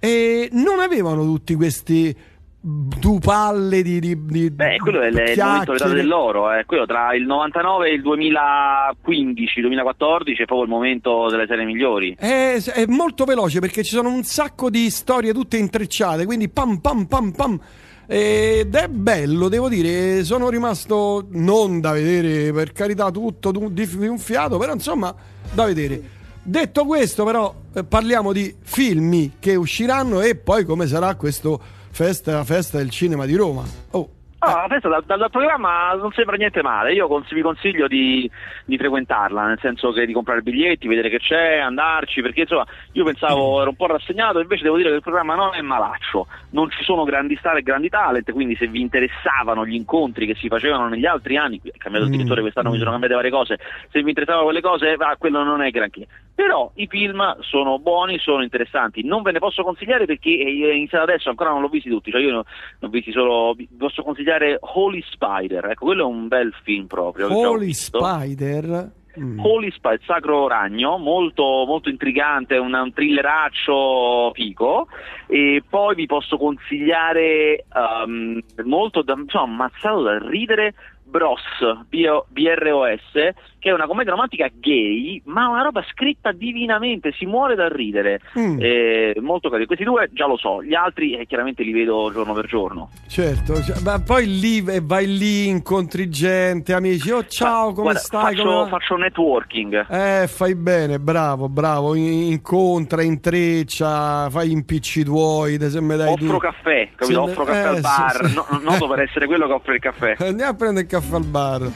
eh, 0.00 0.48
non 0.50 0.80
avevano 0.80 1.22
tutti 1.22 1.54
questi 1.54 2.12
due 2.60 3.18
palle 3.20 3.82
di, 3.82 4.00
di, 4.00 4.24
di 4.24 4.50
Beh, 4.50 4.78
quello 4.78 5.00
è 5.00 5.06
il 5.08 5.38
momento 5.38 5.88
dell'oro, 5.90 6.52
eh. 6.52 6.64
quello 6.64 6.86
tra 6.86 7.14
il 7.14 7.24
99 7.24 7.88
e 7.88 7.92
il 7.92 8.02
2015, 8.02 9.60
2014 9.60 10.42
è 10.42 10.46
proprio 10.46 10.66
il 10.66 10.72
momento 10.72 11.28
delle 11.30 11.46
serie 11.46 11.64
migliori. 11.66 12.16
È, 12.18 12.56
è, 12.56 12.84
molto 12.88 13.24
veloce 13.24 13.60
perché 13.60 13.84
ci 13.84 13.94
sono 13.94 14.08
un 14.08 14.24
sacco 14.24 14.70
di 14.70 14.90
storie 14.90 15.32
tutte 15.32 15.56
intrecciate, 15.56 16.24
quindi 16.24 16.48
pam 16.48 16.78
pam 16.78 17.04
pam 17.04 17.30
pam. 17.30 17.60
Ed 18.06 18.74
è 18.74 18.88
bello, 18.88 19.48
devo 19.48 19.68
dire, 19.68 20.24
sono 20.24 20.48
rimasto 20.50 21.26
non 21.30 21.80
da 21.80 21.92
vedere, 21.92 22.52
per 22.52 22.72
carità, 22.72 23.10
tutto 23.10 23.50
di 23.50 24.06
un 24.06 24.18
fiato, 24.18 24.58
però 24.58 24.72
insomma, 24.72 25.14
da 25.52 25.64
vedere. 25.64 26.02
Detto 26.42 26.84
questo, 26.84 27.24
però, 27.24 27.54
eh, 27.72 27.84
parliamo 27.84 28.32
di 28.32 28.54
film 28.62 29.30
che 29.38 29.54
usciranno 29.54 30.20
e 30.20 30.34
poi 30.34 30.64
come 30.64 30.86
sarà 30.86 31.14
questo 31.14 31.58
festa, 31.90 32.44
festa 32.44 32.76
del 32.78 32.90
cinema 32.90 33.24
di 33.24 33.34
Roma. 33.34 33.64
Oh. 33.92 34.13
No, 34.44 34.56
la 34.56 34.66
festa 34.68 34.88
dal, 34.88 35.04
dal, 35.04 35.30
programma 35.30 35.94
non 35.94 36.12
sembra 36.12 36.36
niente 36.36 36.60
male. 36.62 36.92
Io 36.92 37.08
cons- 37.08 37.32
vi 37.32 37.40
consiglio 37.40 37.88
di, 37.88 38.30
di, 38.66 38.76
frequentarla, 38.76 39.46
nel 39.46 39.58
senso 39.60 39.90
che 39.92 40.04
di 40.04 40.12
comprare 40.12 40.42
biglietti, 40.42 40.86
vedere 40.86 41.08
che 41.08 41.18
c'è, 41.18 41.58
andarci, 41.58 42.20
perché 42.20 42.40
insomma 42.40 42.66
io 42.92 43.04
pensavo, 43.04 43.62
ero 43.62 43.70
un 43.70 43.76
po' 43.76 43.86
rassegnato, 43.86 44.40
invece 44.40 44.64
devo 44.64 44.76
dire 44.76 44.90
che 44.90 44.96
il 44.96 45.02
programma 45.02 45.34
non 45.34 45.54
è 45.54 45.62
malaccio, 45.62 46.26
non 46.50 46.70
ci 46.70 46.84
sono 46.84 47.04
grandi 47.04 47.36
star 47.36 47.56
e 47.56 47.62
grandi 47.62 47.88
talent, 47.88 48.30
quindi 48.32 48.54
se 48.56 48.66
vi 48.66 48.82
interessavano 48.82 49.64
gli 49.64 49.74
incontri 49.74 50.26
che 50.26 50.34
si 50.34 50.48
facevano 50.48 50.88
negli 50.88 51.06
altri 51.06 51.38
anni, 51.38 51.58
è 51.62 51.78
cambiato 51.78 52.06
il 52.06 52.12
mm. 52.12 52.16
direttore 52.16 52.42
quest'anno, 52.42 52.70
mi 52.70 52.78
sono 52.78 52.90
cambiate 52.90 53.14
varie 53.14 53.30
cose, 53.30 53.58
se 53.90 54.02
vi 54.02 54.08
interessavano 54.08 54.44
quelle 54.44 54.60
cose, 54.60 54.94
ah, 54.98 55.16
quello 55.16 55.42
non 55.42 55.62
è 55.62 55.70
granché. 55.70 56.06
Però 56.34 56.72
i 56.74 56.88
film 56.88 57.36
sono 57.42 57.78
buoni, 57.78 58.18
sono 58.18 58.42
interessanti, 58.42 59.04
non 59.04 59.22
ve 59.22 59.30
ne 59.30 59.38
posso 59.38 59.62
consigliare 59.62 60.04
perché 60.04 60.30
è 60.30 60.72
iniziato 60.74 61.04
adesso, 61.04 61.28
ancora 61.28 61.50
non 61.50 61.60
l'ho 61.60 61.68
visti 61.68 61.88
tutti, 61.88 62.10
cioè 62.10 62.20
io 62.20 62.32
ne 62.32 62.38
ho 62.80 62.88
visti 62.88 63.12
solo, 63.12 63.54
posso 63.78 64.02
consigliare 64.02 64.33
consigliare 64.34 64.58
Holy 64.60 65.02
Spider, 65.10 65.64
ecco, 65.66 65.86
quello 65.86 66.02
è 66.02 66.06
un 66.06 66.28
bel 66.28 66.52
film 66.62 66.86
proprio. 66.86 67.32
Holy 67.36 67.72
Spider? 67.72 68.92
Mm. 69.18 69.38
Holy 69.38 69.70
Spider, 69.70 70.00
Sacro 70.04 70.48
Ragno, 70.48 70.98
molto, 70.98 71.64
molto 71.66 71.88
intrigante, 71.88 72.56
un, 72.56 72.74
un 72.74 72.92
thrilleraccio 72.92 74.32
fico. 74.34 74.88
E 75.28 75.62
poi 75.68 75.94
vi 75.94 76.06
posso 76.06 76.36
consigliare 76.36 77.64
um, 77.72 78.40
molto, 78.64 79.02
da, 79.02 79.14
insomma, 79.16 79.44
ammazzato 79.66 80.02
da 80.02 80.18
ridere, 80.18 80.74
Bros, 81.04 81.42
B-R-O-S, 81.88 83.34
che 83.64 83.70
è 83.70 83.72
una 83.72 83.86
commedia 83.86 84.12
romantica 84.12 84.46
gay, 84.52 85.22
ma 85.24 85.48
una 85.48 85.62
roba 85.62 85.82
scritta 85.90 86.32
divinamente, 86.32 87.14
si 87.16 87.24
muore 87.24 87.54
dal 87.54 87.70
ridere. 87.70 88.20
Mm. 88.38 88.58
Eh, 88.60 89.16
molto 89.22 89.48
carino. 89.48 89.64
Questi 89.64 89.86
due 89.86 90.10
già 90.12 90.26
lo 90.26 90.36
so, 90.36 90.62
gli 90.62 90.74
altri 90.74 91.16
eh, 91.16 91.24
chiaramente 91.24 91.62
li 91.62 91.72
vedo 91.72 92.10
giorno 92.12 92.34
per 92.34 92.44
giorno. 92.44 92.90
Certo, 93.08 93.62
cioè, 93.62 93.80
ma 93.82 93.98
poi 94.02 94.38
lì 94.38 94.62
eh, 94.68 94.82
vai 94.82 95.06
lì, 95.06 95.48
incontri 95.48 96.10
gente, 96.10 96.74
amici, 96.74 97.10
oh 97.10 97.24
ciao, 97.24 97.68
come 97.68 97.92
Guarda, 97.92 98.00
stai? 98.00 98.36
Faccio, 98.36 98.44
come... 98.44 98.68
faccio, 98.68 98.96
networking. 98.96 99.86
Eh, 99.88 100.26
fai 100.28 100.54
bene, 100.56 100.98
bravo, 100.98 101.48
bravo, 101.48 101.94
incontra, 101.94 103.00
intreccia, 103.00 104.28
fai 104.28 104.52
impicci 104.52 105.04
tuoi, 105.04 105.58
se 105.58 105.80
dai 105.80 106.08
Offro 106.08 106.32
di... 106.32 106.38
caffè, 106.38 106.88
capito? 106.94 107.22
Offro 107.22 107.44
caffè 107.44 107.66
al 107.68 107.76
eh, 107.76 107.80
bar, 107.80 108.24
sì, 108.26 108.28
sì. 108.28 108.34
No, 108.34 108.60
noto 108.60 108.88
per 108.88 109.00
essere 109.00 109.24
quello 109.24 109.46
che 109.46 109.52
offre 109.54 109.74
il 109.76 109.80
caffè. 109.80 110.16
Andiamo 110.22 110.50
a 110.50 110.54
prendere 110.54 110.82
il 110.82 110.90
caffè 110.90 111.14
al 111.14 111.24
bar. 111.24 111.72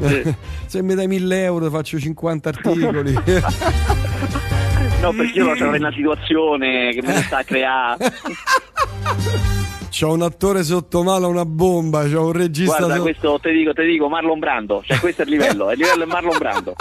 Sì. 0.00 0.34
Se 0.66 0.82
mi 0.82 0.94
dai 0.94 1.06
1000 1.06 1.42
euro 1.42 1.70
faccio 1.70 1.98
50 1.98 2.48
articoli. 2.48 3.12
no, 5.00 5.12
perché 5.12 5.38
io 5.38 5.50
ho 5.50 5.74
una 5.74 5.92
situazione 5.92 6.92
che 6.92 7.02
mi 7.02 7.12
sta 7.16 7.38
a 7.38 7.44
creare. 7.44 8.12
C'ho 9.90 10.12
un 10.12 10.22
attore 10.22 10.62
sotto 10.62 11.02
mano, 11.02 11.28
una 11.28 11.44
bomba, 11.44 12.04
c'ho 12.04 12.26
un 12.26 12.32
regista. 12.32 12.76
Guarda, 12.76 12.96
so... 12.96 13.02
questo 13.02 13.38
te 13.42 13.50
dico, 13.50 13.72
te 13.72 13.84
dico 13.84 14.08
Marlon 14.08 14.38
Brando, 14.38 14.82
cioè 14.86 14.98
questo 15.00 15.22
è 15.22 15.24
il 15.24 15.32
livello, 15.32 15.72
il 15.72 15.78
livello 15.78 16.04
è 16.04 16.06
Marlon 16.06 16.38
Brando. 16.38 16.74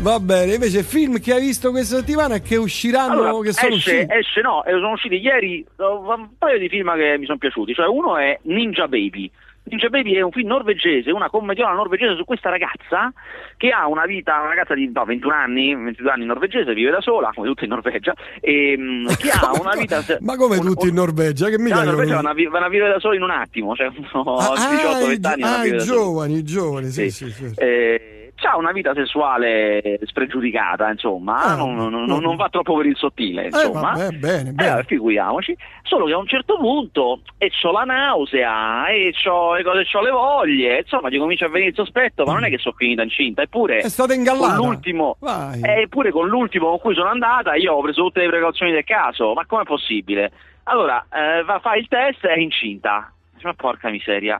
Va 0.00 0.18
bene, 0.20 0.54
invece 0.54 0.82
film 0.82 1.20
che 1.20 1.34
hai 1.34 1.40
visto 1.40 1.70
questa 1.70 1.96
settimana 1.96 2.36
e 2.36 2.42
che 2.42 2.56
usciranno, 2.56 3.22
allora, 3.22 3.42
che 3.42 3.52
sono 3.52 3.74
esce, 3.74 3.90
usciti? 3.92 4.12
Esce, 4.12 4.40
no, 4.40 4.62
sono 4.66 4.92
usciti 4.92 5.16
ieri 5.16 5.64
un 5.76 6.28
paio 6.38 6.58
di 6.58 6.68
film 6.68 6.94
che 6.96 7.16
mi 7.18 7.26
sono 7.26 7.36
piaciuti, 7.38 7.74
cioè 7.74 7.86
uno 7.86 8.16
è 8.16 8.38
Ninja 8.42 8.88
Baby. 8.88 9.30
Ninja 9.64 9.88
Baby 9.88 10.14
è 10.14 10.22
un 10.22 10.32
film 10.32 10.48
norvegese, 10.48 11.10
una 11.10 11.28
commediola 11.28 11.72
norvegese 11.72 12.16
su 12.16 12.24
questa 12.24 12.50
ragazza 12.50 13.12
che 13.56 13.70
ha 13.70 13.86
una 13.86 14.04
vita, 14.04 14.40
una 14.40 14.48
ragazza 14.48 14.74
di 14.74 14.90
no, 14.92 15.04
21 15.04 15.34
anni, 15.34 15.74
22 15.74 16.10
anni 16.10 16.24
norvegese, 16.24 16.74
vive 16.74 16.90
da 16.90 17.00
sola, 17.00 17.30
come 17.34 17.46
tutti 17.46 17.64
in 17.64 17.70
Norvegia, 17.70 18.14
e 18.40 18.74
mm, 18.76 19.06
che 19.18 19.30
ha 19.30 19.52
una 19.60 19.74
vita... 19.76 20.02
Ma 20.20 20.36
come 20.36 20.56
un, 20.56 20.64
tutti 20.64 20.88
in 20.88 20.94
Norvegia? 20.94 21.48
Che 21.48 21.58
mica 21.58 21.76
no, 21.76 21.82
in 21.82 21.86
Norvegia 21.88 22.14
vanno 22.16 22.30
a, 22.30 22.50
vanno 22.50 22.66
a, 22.66 22.68
vivere 22.68 22.92
da 22.92 22.98
soli 22.98 23.16
in 23.16 23.22
un 23.22 23.30
attimo, 23.30 23.76
cioè 23.76 23.90
no, 24.12 24.36
ah, 24.36 24.54
18-20 24.54 25.26
anni. 25.26 25.42
Ah, 25.42 25.64
i 25.64 25.78
giovani, 25.78 26.36
i 26.36 26.42
giovani, 26.42 26.88
sì, 26.88 27.10
sì, 27.10 27.30
sì. 27.30 27.48
sì. 27.48 27.54
Eh, 27.56 28.19
ha 28.46 28.56
una 28.56 28.72
vita 28.72 28.94
sessuale 28.94 29.98
spregiudicata, 30.04 30.90
insomma, 30.90 31.42
ah, 31.42 31.56
non, 31.56 31.74
non, 31.74 31.90
non, 31.90 32.20
non, 32.20 32.36
va 32.36 32.48
troppo 32.48 32.76
per 32.76 32.86
il 32.86 32.96
sottile, 32.96 33.42
eh, 33.42 33.46
insomma. 33.46 33.92
Eh, 33.92 33.98
vabbè, 33.98 34.16
bene, 34.16 34.52
bene. 34.52 34.80
Eh, 34.80 34.84
figuriamoci. 34.84 35.56
Solo 35.82 36.06
che 36.06 36.12
a 36.12 36.18
un 36.18 36.26
certo 36.26 36.56
punto, 36.58 37.20
e 37.38 37.50
c'ho 37.50 37.72
la 37.72 37.84
nausea, 37.84 38.86
e 38.88 39.12
c'ho 39.12 39.54
le 39.54 39.62
le 39.62 40.10
voglie, 40.10 40.78
insomma, 40.78 41.08
gli 41.08 41.18
comincia 41.18 41.46
a 41.46 41.48
venire 41.48 41.70
il 41.70 41.74
sospetto, 41.74 42.24
ma 42.24 42.34
non 42.34 42.44
è 42.44 42.50
che 42.50 42.58
sono 42.58 42.74
finita 42.76 43.02
incinta, 43.02 43.42
eppure... 43.42 43.78
È 43.78 43.88
stata 43.88 44.14
ingallata. 44.14 44.56
Con 44.56 44.66
l'ultimo, 44.66 45.16
eh, 45.62 45.82
eppure 45.82 46.10
con 46.10 46.28
l'ultimo 46.28 46.68
con 46.68 46.78
cui 46.78 46.94
sono 46.94 47.08
andata, 47.08 47.54
io 47.54 47.74
ho 47.74 47.80
preso 47.80 48.02
tutte 48.02 48.20
le 48.20 48.28
precauzioni 48.28 48.72
del 48.72 48.84
caso, 48.84 49.32
ma 49.34 49.44
com'è 49.46 49.64
possibile? 49.64 50.32
Allora, 50.64 51.04
eh, 51.12 51.42
va, 51.44 51.58
fa 51.58 51.74
il 51.74 51.88
test, 51.88 52.26
è 52.26 52.38
incinta. 52.38 53.12
Ma 53.42 53.54
porca 53.54 53.88
miseria. 53.88 54.38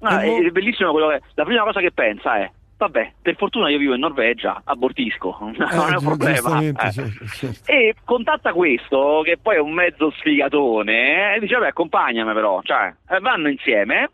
Ah, 0.00 0.20
è, 0.20 0.44
è 0.44 0.50
bellissimo 0.50 0.90
quello 0.90 1.08
che... 1.08 1.22
La 1.34 1.44
prima 1.44 1.62
cosa 1.62 1.80
che 1.80 1.90
pensa 1.90 2.36
è 2.36 2.50
Vabbè, 2.82 3.12
per 3.22 3.36
fortuna 3.36 3.70
io 3.70 3.78
vivo 3.78 3.94
in 3.94 4.00
Norvegia, 4.00 4.60
abortisco, 4.64 5.38
non 5.38 5.54
eh, 5.54 5.92
è 5.92 5.96
un 5.98 6.02
problema. 6.02 6.60
Eh. 6.60 6.74
Certo, 6.90 7.26
certo. 7.26 7.70
E 7.70 7.94
contatta 8.04 8.52
questo, 8.52 9.20
che 9.24 9.38
poi 9.40 9.54
è 9.54 9.60
un 9.60 9.72
mezzo 9.72 10.10
sfigatone, 10.10 11.36
e 11.36 11.38
dice, 11.38 11.54
vabbè, 11.54 11.68
accompagnami 11.68 12.32
però, 12.32 12.60
cioè, 12.62 12.92
eh, 13.08 13.20
vanno 13.20 13.48
insieme, 13.48 14.10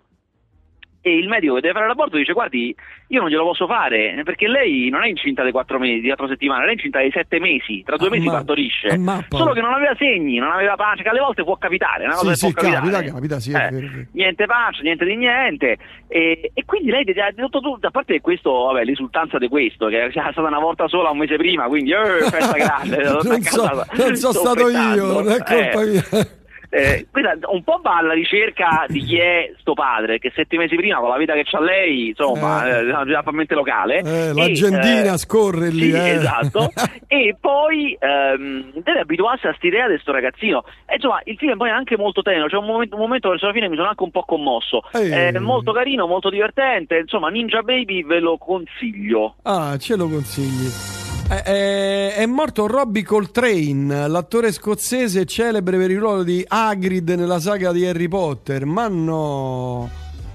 e 1.09 1.19
il 1.19 1.29
medico 1.29 1.55
che 1.55 1.61
deve 1.61 1.75
fare 1.75 1.87
l'aborto 1.87 2.17
dice 2.17 2.33
guardi 2.33 2.75
io 3.09 3.21
non 3.21 3.31
glielo 3.31 3.45
posso 3.45 3.67
fare 3.67 4.21
perché 4.25 4.47
lei 4.47 4.89
non 4.91 5.03
è 5.03 5.09
incinta 5.09 5.43
di 5.43 5.51
quattro 5.51 5.79
mesi, 5.79 6.01
di 6.01 6.07
quattro 6.09 6.29
settimane, 6.29 6.61
lei 6.61 6.71
è 6.71 6.73
incinta 6.75 7.01
di 7.01 7.11
sette 7.11 7.41
mesi, 7.41 7.83
tra 7.85 7.97
due 7.97 8.09
ah, 8.09 8.11
mesi 8.11 8.27
ma, 8.27 8.33
partorisce, 8.33 8.89
ah, 8.89 9.25
solo 9.29 9.53
che 9.53 9.61
non 9.61 9.73
aveva 9.73 9.95
segni, 9.97 10.37
non 10.39 10.51
aveva 10.51 10.77
pancia, 10.77 11.03
che 11.03 11.09
alle 11.09 11.21
volte 11.21 11.45
può 11.45 11.57
capitare, 11.57 12.05
una 12.05 12.15
cosa 12.15 12.35
sì, 12.35 12.47
sì, 12.47 12.53
può 12.53 12.63
capitare. 12.63 12.91
Capita, 12.91 13.15
capita, 13.15 13.41
sì, 13.41 13.51
eh, 13.53 13.69
vero, 13.71 13.87
niente 14.13 14.47
pancia, 14.47 14.83
niente 14.83 15.05
di 15.05 15.17
niente, 15.17 15.79
e, 16.09 16.51
e 16.53 16.65
quindi 16.67 16.91
lei 16.91 17.03
ha 17.03 17.33
detto 17.33 17.61
tutto, 17.61 17.87
a 17.87 17.91
parte 17.91 18.21
questo, 18.21 18.51
vabbè, 18.51 18.85
l'esultanza 18.85 19.39
di 19.39 19.49
questo, 19.49 19.87
che 19.87 20.07
è 20.07 20.11
stata 20.11 20.43
una 20.43 20.59
volta 20.59 20.87
sola 20.89 21.11
un 21.11 21.19
mese 21.19 21.37
prima, 21.37 21.67
quindi 21.67 21.93
eh, 21.93 22.29
festa 22.29 22.57
grande, 22.57 23.03
non, 23.25 23.43
so, 23.43 23.63
non 23.97 24.17
sono 24.17 24.33
stato 24.33 24.69
io, 24.69 25.23
non 25.23 25.31
è 25.31 25.39
colpa 25.39 25.83
eh. 25.83 25.87
mia. 25.87 26.37
Eh, 26.71 27.07
questa 27.11 27.37
un 27.51 27.63
po' 27.63 27.81
va 27.83 27.97
alla 27.97 28.13
ricerca 28.13 28.85
di 28.89 29.01
chi 29.01 29.19
è 29.19 29.53
sto 29.59 29.73
padre, 29.73 30.19
che 30.19 30.33
sette 30.35 30.57
mesi 30.59 30.77
prima 30.77 30.99
con 30.99 31.09
la 31.09 31.17
vita 31.17 31.33
che 31.33 31.45
c'ha 31.45 31.61
lei, 31.61 32.09
insomma, 32.09 32.67
eh, 32.67 32.79
eh 32.81 33.05
la 33.05 33.23
mente 33.31 33.55
locale. 33.55 33.99
Eh, 33.99 34.33
L'Argentina 34.35 35.15
eh, 35.15 35.19
scorre 35.19 35.71
lì. 35.71 35.91
Sì, 35.91 35.97
eh. 35.97 36.11
esatto. 36.11 36.71
e 37.07 37.37
poi 37.41 37.97
ehm, 37.99 38.73
deve 38.83 39.01
abituarsi 39.01 39.47
a 39.47 39.51
quest'idea 39.51 39.89
di 39.89 39.99
sto 40.01 40.13
ragazzino. 40.13 40.65
E 40.87 40.97
insomma, 40.97 41.21
il 41.25 41.37
film 41.37 41.57
poi 41.57 41.71
è 41.71 41.73
anche 41.73 41.97
molto 41.97 42.21
tenero, 42.23 42.47
c'è 42.49 42.57
un 42.57 42.67
momento, 42.67 42.97
un 42.97 43.01
momento 43.03 43.31
verso 43.31 43.47
la 43.47 43.53
fine 43.53 43.69
mi 43.69 43.77
sono 43.77 43.89
anche 43.89 44.03
un 44.03 44.11
po' 44.11 44.25
commosso. 44.25 44.83
È 44.91 45.39
molto 45.39 45.73
carino, 45.73 46.07
molto 46.07 46.29
divertente, 46.29 46.99
insomma, 46.99 47.29
Ninja 47.29 47.63
Baby 47.63 48.05
ve 48.05 48.21
lo 48.21 48.37
consiglio. 48.37 49.37
Ah, 49.43 49.77
ce 49.79 49.97
lo 49.97 50.09
consigli. 50.09 51.08
È, 51.29 51.43
è, 51.43 52.15
è, 52.15 52.25
morto 52.25 52.67
Robbie 52.67 53.03
Coltrane, 53.03 54.09
l'attore 54.09 54.51
scozzese 54.51 55.27
celebre 55.27 55.77
per 55.77 55.91
il 55.91 55.99
ruolo 55.99 56.23
di 56.23 56.43
Hagrid 56.49 57.11
nella 57.11 57.39
saga 57.39 57.71
di 57.71 57.85
Harry 57.85 58.09
Potter. 58.09 58.65
Ma 58.65 58.89
no. 58.89 59.91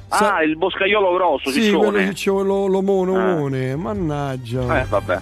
Ah, 0.09 0.43
il 0.43 0.55
boscaiolo 0.55 1.15
grosso, 1.15 1.49
sì, 1.49 1.63
ciccione. 1.63 1.87
quello 1.87 2.07
dicevo 2.09 2.43
lo, 2.43 2.67
l'omone, 2.67 3.71
eh. 3.71 3.75
mannaggia. 3.75 4.81
Eh, 4.81 4.85
vabbè. 4.87 5.21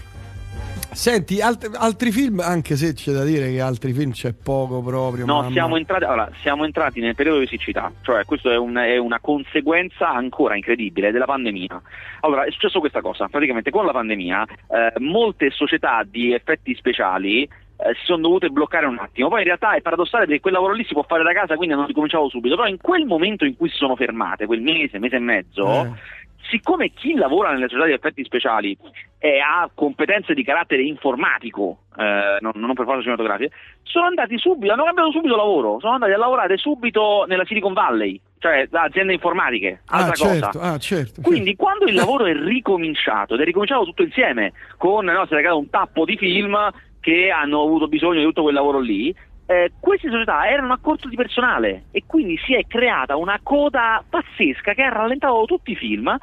Senti, 0.94 1.40
alt- 1.40 1.72
altri 1.74 2.12
film, 2.12 2.42
anche 2.42 2.76
se 2.76 2.94
c'è 2.94 3.14
da 3.14 3.24
dire 3.24 3.50
che 3.50 3.62
altri 3.62 3.94
film 3.94 4.12
c'è 4.12 4.34
poco 4.34 4.82
proprio. 4.82 5.26
No, 5.26 5.50
siamo 5.52 5.78
entrati, 5.78 6.04
allora, 6.04 6.30
siamo 6.42 6.66
entrati, 6.66 7.00
nel 7.00 7.16
periodo 7.16 7.40
di 7.40 7.48
siccità, 7.48 7.92
cioè 8.02 8.26
questa 8.26 8.52
è, 8.52 8.58
un, 8.58 8.76
è, 8.76 8.98
una 8.98 9.20
conseguenza 9.22 10.10
ancora 10.10 10.56
incredibile 10.56 11.12
della 11.12 11.26
pandemia. 11.26 11.82
Allora, 12.22 12.44
è 12.44 12.52
successo 12.52 12.80
questa 12.80 13.02
cosa, 13.02 13.30
praticamente 13.30 13.72
con 13.72 13.86
la 13.86 13.94
pandemia 13.94 14.46
eh, 14.46 15.00
molte 15.00 15.50
società 15.52 16.04
di 16.06 16.34
effetti 16.34 16.76
speciali 16.76 17.44
eh, 17.44 17.96
si 17.96 18.06
sono 18.06 18.22
dovute 18.22 18.50
bloccare 18.50 18.86
un 18.86 19.00
attimo. 19.00 19.30
Poi 19.30 19.40
in 19.40 19.46
realtà 19.46 19.74
è 19.74 19.82
paradossale 19.82 20.26
perché 20.26 20.42
quel 20.42 20.54
lavoro 20.54 20.74
lì 20.74 20.84
si 20.86 20.94
può 20.94 21.04
fare 21.04 21.24
da 21.24 21.34
casa, 21.34 21.56
quindi 21.56 21.74
hanno 21.74 21.88
ricominciato 21.88 22.30
subito. 22.30 22.56
Però 22.56 22.68
in 22.68 22.78
quel 22.78 23.06
momento 23.06 23.46
in 23.46 23.56
cui 23.56 23.70
si 23.70 23.78
sono 23.78 23.96
fermate, 23.96 24.46
quel 24.46 24.62
mese, 24.62 25.00
mese 25.00 25.16
e 25.16 25.20
mezzo, 25.20 25.84
eh 25.86 26.20
siccome 26.50 26.90
chi 26.90 27.14
lavora 27.14 27.52
nelle 27.52 27.68
società 27.68 27.86
di 27.86 27.94
effetti 27.94 28.24
speciali 28.24 28.78
eh, 29.20 29.40
ha 29.40 29.70
competenze 29.74 30.34
di 30.34 30.44
carattere 30.44 30.84
informatico, 30.84 31.84
eh, 31.96 32.38
non, 32.40 32.54
non, 32.56 32.74
per 32.74 32.86
forza 32.86 33.02
cinematografiche, 33.02 33.52
sono 33.84 34.08
andati 34.08 34.38
subito, 34.38 34.74
hanno 34.74 34.84
cambiato 34.84 35.12
subito 35.12 35.36
lavoro, 35.36 35.80
sono 35.80 35.94
andati 35.94 36.12
a 36.12 36.18
lavorare 36.18 36.58
subito 36.58 37.26
nella 37.28 37.46
Silicon 37.46 37.74
Valley, 37.74 38.20
cioè 38.40 38.68
da 38.68 38.84
aziende 38.84 39.14
informatiche, 39.14 39.82
ah, 39.86 39.98
altra 39.98 40.12
ah, 40.12 40.16
certo, 40.16 40.58
cosa. 40.58 40.74
Ah, 40.74 40.78
certo, 40.80 41.22
Quindi 41.22 41.50
certo. 41.50 41.64
quando 41.64 41.86
il 41.86 41.94
lavoro 41.94 42.26
è 42.26 42.34
ricominciato, 42.34 43.36
ed 43.36 43.42
è 43.42 43.44
ricominciato 43.44 43.86
tutto 43.86 44.04
insieme, 44.04 44.54
con 44.78 45.06
no, 45.06 45.26
si 45.28 45.34
è 45.34 45.38
creato 45.38 45.58
un 45.58 45.70
tappo 45.70 46.06
di 46.06 46.18
film 46.18 46.58
che 47.00 47.30
hanno 47.30 47.62
avuto 47.62 47.88
bisogno 47.88 48.20
di 48.20 48.26
tutto 48.26 48.44
quel 48.44 48.54
lavoro 48.56 48.80
lì, 48.80 49.14
eh, 49.52 49.74
queste 49.80 50.10
società 50.10 50.48
erano 50.48 50.72
a 50.72 50.80
corto 50.80 51.10
di 51.10 51.18
personale 51.18 51.84
e 51.92 52.04
quindi 52.06 52.38
si 52.38 52.54
è 52.56 52.66
creata 52.68 53.18
una 53.18 53.40
coda 53.44 54.02
pazzesca 54.08 54.74
che 54.74 54.82
ha 54.82 54.90
rallentato 54.90 55.44
tutti 55.46 55.72
i 55.72 55.76
film. 55.76 56.16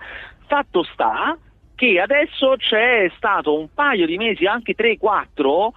Fatto 0.47 0.83
sta 0.83 1.37
che 1.75 2.01
adesso 2.01 2.57
c'è 2.57 3.11
stato 3.17 3.59
un 3.59 3.69
paio 3.73 4.07
di 4.07 4.17
mesi, 4.17 4.47
anche 4.47 4.75
3-4, 4.75 5.69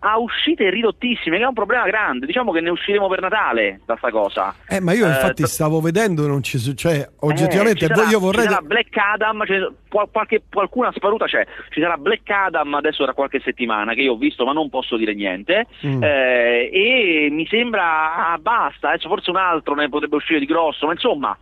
ha 0.00 0.18
uscite 0.18 0.70
ridottissime, 0.70 1.38
che 1.38 1.42
è 1.42 1.46
un 1.46 1.54
problema 1.54 1.84
grande. 1.84 2.26
Diciamo 2.26 2.52
che 2.52 2.60
ne 2.60 2.70
usciremo 2.70 3.08
per 3.08 3.20
Natale 3.20 3.80
da 3.84 3.96
sta 3.96 4.10
cosa. 4.10 4.54
Eh, 4.68 4.80
ma 4.80 4.92
io 4.92 5.06
infatti 5.06 5.42
Eh, 5.42 5.46
stavo 5.46 5.80
vedendo, 5.80 6.26
non 6.26 6.42
ci 6.42 6.58
su- 6.58 6.74
cioè, 6.74 7.06
oggettivamente 7.20 7.84
eh, 7.84 7.88
ci 7.88 7.94
sarà, 7.94 8.08
io 8.08 8.18
vorrei... 8.20 8.44
ci 8.44 8.48
sarà 8.48 8.60
Black 8.62 8.96
Adam, 8.96 9.42
qual- 9.88 10.08
qualche, 10.10 10.42
qualcuna 10.50 10.92
sparuta 10.92 11.26
c'è. 11.26 11.46
Ci 11.70 11.80
sarà 11.80 11.96
Black 11.96 12.28
Adam 12.30 12.74
adesso 12.74 13.04
tra 13.04 13.12
qualche 13.12 13.40
settimana 13.40 13.94
che 13.94 14.02
io 14.02 14.12
ho 14.12 14.16
visto, 14.16 14.44
ma 14.44 14.52
non 14.52 14.68
posso 14.68 14.96
dire 14.96 15.14
niente. 15.14 15.66
Mm. 15.84 16.02
Eh, 16.02 16.70
e 16.72 17.28
mi 17.30 17.46
sembra 17.46 18.30
ah, 18.32 18.38
basta. 18.38 18.90
Adesso 18.90 19.08
forse 19.08 19.30
un 19.30 19.36
altro 19.36 19.74
ne 19.74 19.88
potrebbe 19.88 20.16
uscire 20.16 20.38
di 20.38 20.46
grosso, 20.46 20.86
ma 20.86 20.92
insomma. 20.92 21.36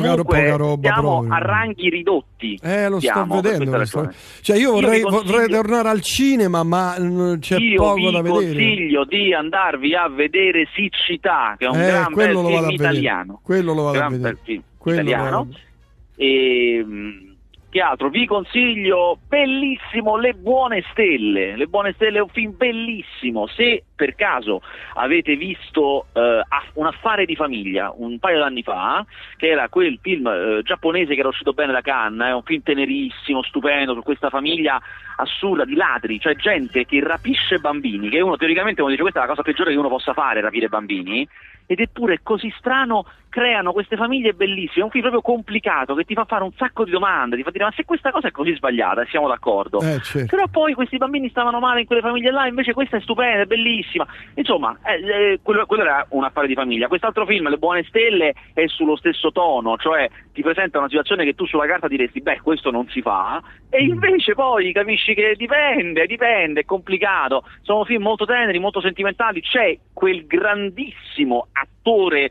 Poca 0.00 0.14
poca 0.16 0.56
roba 0.56 0.88
siamo 0.92 1.10
proprio. 1.20 1.32
a 1.34 1.38
ranghi 1.38 1.88
ridotti. 1.90 2.58
Eh, 2.62 2.88
lo 2.88 2.98
sto 3.00 3.12
Siamo, 3.12 3.40
per 3.40 3.52
vedendo. 3.52 3.84
sto-. 3.84 4.10
Cioè, 4.40 4.56
io 4.56 4.62
Io 4.62 4.70
vorrei, 4.72 4.98
vi 4.98 5.02
consiglio- 5.02 5.32
vorrei 5.32 5.48
tornare 5.48 5.88
al 5.88 6.00
cinema, 6.00 6.62
ma 6.62 6.96
mm, 6.98 7.34
c'è 7.38 7.56
Io 7.58 7.76
poco 7.82 7.94
vi 7.94 8.10
da 8.10 8.22
vedere. 8.22 8.44
consiglio 8.46 9.04
di 9.04 9.34
andarvi 9.34 9.94
a 9.94 10.08
vedere 10.08 10.66
Siccità, 10.74 11.54
che 11.58 11.66
è 11.66 11.68
un 11.68 11.80
Eh, 11.80 11.86
gran 11.86 12.12
bel 12.14 12.26
film 12.28 12.38
a 12.46 12.48
vedere. 12.48 12.72
italiano. 12.74 13.40
Quello 13.42 13.74
lo 13.74 13.82
vado 13.82 13.96
a 13.96 14.00
Gran 14.00 14.10
vedere. 14.12 14.32
bel 14.34 14.38
film 14.44 14.62
Quello 14.78 15.02
lo 15.02 15.08
italiano. 15.08 15.38
a 15.38 15.44
vedere. 15.44 15.60
E 16.16 16.86
che 17.70 17.80
altro? 17.80 18.10
Vi 18.10 18.26
consiglio 18.26 19.18
bellissimo 19.26 20.16
Le 20.18 20.34
Buone 20.34 20.84
Stelle. 20.92 21.56
Le 21.56 21.66
Buone 21.66 21.92
Stelle 21.94 22.18
è 22.18 22.20
un 22.20 22.28
film 22.28 22.54
bellissimo. 22.56 23.46
Se 23.46 23.84
per 24.02 24.16
caso 24.16 24.62
avete 24.94 25.36
visto 25.36 26.06
eh, 26.12 26.42
Un 26.74 26.86
affare 26.86 27.24
di 27.24 27.36
famiglia 27.36 27.92
un 27.94 28.18
paio 28.18 28.40
d'anni 28.40 28.64
fa, 28.64 29.06
che 29.36 29.48
era 29.48 29.68
quel 29.68 30.00
film 30.02 30.26
eh, 30.26 30.62
giapponese 30.64 31.14
che 31.14 31.20
era 31.20 31.28
uscito 31.28 31.52
bene 31.52 31.70
da 31.70 31.82
Cannes, 31.82 32.30
è 32.30 32.34
un 32.34 32.42
film 32.42 32.62
tenerissimo, 32.62 33.44
stupendo, 33.44 33.94
su 33.94 34.02
questa 34.02 34.28
famiglia 34.28 34.80
assurda 35.16 35.64
di 35.64 35.74
ladri, 35.74 36.18
cioè 36.18 36.34
gente 36.34 36.84
che 36.84 37.00
rapisce 37.00 37.58
bambini, 37.58 38.08
che 38.08 38.20
uno 38.20 38.36
teoricamente 38.36 38.80
uno 38.80 38.90
dice 38.90 39.02
questa 39.02 39.20
è 39.20 39.22
la 39.22 39.28
cosa 39.28 39.42
peggiore 39.42 39.70
che 39.70 39.78
uno 39.78 39.88
possa 39.88 40.14
fare, 40.14 40.40
rapire 40.40 40.66
bambini, 40.66 41.28
ed 41.66 41.78
eppure 41.78 42.20
così 42.22 42.52
strano 42.58 43.06
creano 43.28 43.72
queste 43.72 43.96
famiglie 43.96 44.34
bellissime, 44.34 44.80
è 44.80 44.84
un 44.84 44.90
film 44.90 45.08
proprio 45.08 45.22
complicato 45.22 45.94
che 45.94 46.04
ti 46.04 46.12
fa 46.12 46.26
fare 46.26 46.44
un 46.44 46.52
sacco 46.54 46.84
di 46.84 46.90
domande, 46.90 47.36
ti 47.36 47.42
fa 47.42 47.50
dire 47.50 47.64
ma 47.64 47.72
se 47.74 47.86
questa 47.86 48.10
cosa 48.10 48.28
è 48.28 48.30
così 48.30 48.54
sbagliata, 48.54 49.06
siamo 49.06 49.26
d'accordo. 49.26 49.80
Eh, 49.80 50.00
certo. 50.02 50.36
Però 50.36 50.48
poi 50.48 50.74
questi 50.74 50.98
bambini 50.98 51.30
stavano 51.30 51.58
male 51.58 51.80
in 51.80 51.86
quelle 51.86 52.02
famiglie 52.02 52.30
là, 52.30 52.46
invece 52.46 52.74
questa 52.74 52.98
è 52.98 53.00
stupenda, 53.00 53.42
è 53.42 53.46
bellissima. 53.46 53.91
Insomma, 54.34 54.78
eh, 54.84 55.32
eh, 55.32 55.40
quello, 55.42 55.66
quello 55.66 55.82
era 55.82 56.06
un 56.10 56.24
affare 56.24 56.46
di 56.46 56.54
famiglia. 56.54 56.88
Quest'altro 56.88 57.26
film, 57.26 57.48
Le 57.48 57.58
Buone 57.58 57.84
Stelle, 57.84 58.34
è 58.52 58.66
sullo 58.66 58.96
stesso 58.96 59.32
tono, 59.32 59.76
cioè 59.76 60.08
ti 60.32 60.42
presenta 60.42 60.78
una 60.78 60.88
situazione 60.88 61.24
che 61.24 61.34
tu 61.34 61.46
sulla 61.46 61.66
carta 61.66 61.88
diresti, 61.88 62.20
beh, 62.20 62.40
questo 62.40 62.70
non 62.70 62.88
si 62.88 63.02
fa, 63.02 63.42
e 63.68 63.82
invece 63.82 64.34
poi 64.34 64.72
capisci 64.72 65.14
che 65.14 65.34
dipende, 65.36 66.06
dipende, 66.06 66.60
è 66.60 66.64
complicato. 66.64 67.44
Sono 67.62 67.84
film 67.84 68.02
molto 68.02 68.24
teneri, 68.24 68.58
molto 68.58 68.80
sentimentali, 68.80 69.40
c'è 69.40 69.76
quel 69.92 70.26
grandissimo 70.26 71.48
attore 71.52 72.30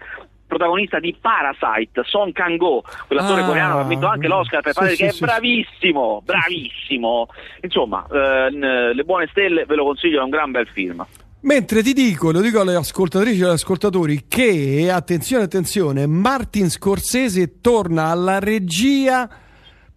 protagonista 0.51 0.99
di 0.99 1.15
Parasite, 1.19 2.03
Song 2.03 2.33
Kang-ho, 2.33 2.83
quell'attore 3.07 3.41
Ah, 3.41 3.45
coreano 3.45 3.75
che 3.75 3.81
ha 3.81 3.87
vinto 3.87 4.07
anche 4.07 4.27
l'Oscar 4.27 4.61
per 4.61 4.73
sì, 4.73 4.79
fare 4.79 4.91
sì, 4.91 4.97
che 4.97 5.07
è 5.07 5.11
sì, 5.11 5.23
bravissimo, 5.23 6.21
bravissimo. 6.25 7.27
Insomma, 7.61 8.05
eh, 8.11 8.49
Le 8.51 9.03
Buone 9.05 9.27
Stelle 9.27 9.63
ve 9.63 9.75
lo 9.75 9.85
consiglio, 9.85 10.19
è 10.19 10.23
un 10.23 10.29
gran 10.29 10.51
bel 10.51 10.67
film. 10.67 11.05
Mentre 11.43 11.81
ti 11.81 11.93
dico, 11.93 12.31
lo 12.31 12.39
dico 12.39 12.61
alle 12.61 12.75
ascoltatrici 12.75 13.41
e 13.41 13.45
agli 13.45 13.51
ascoltatori, 13.53 14.25
che, 14.27 14.89
attenzione, 14.93 15.43
attenzione, 15.43 16.05
Martin 16.05 16.69
Scorsese 16.69 17.59
torna 17.61 18.05
alla 18.09 18.37
regia 18.37 19.27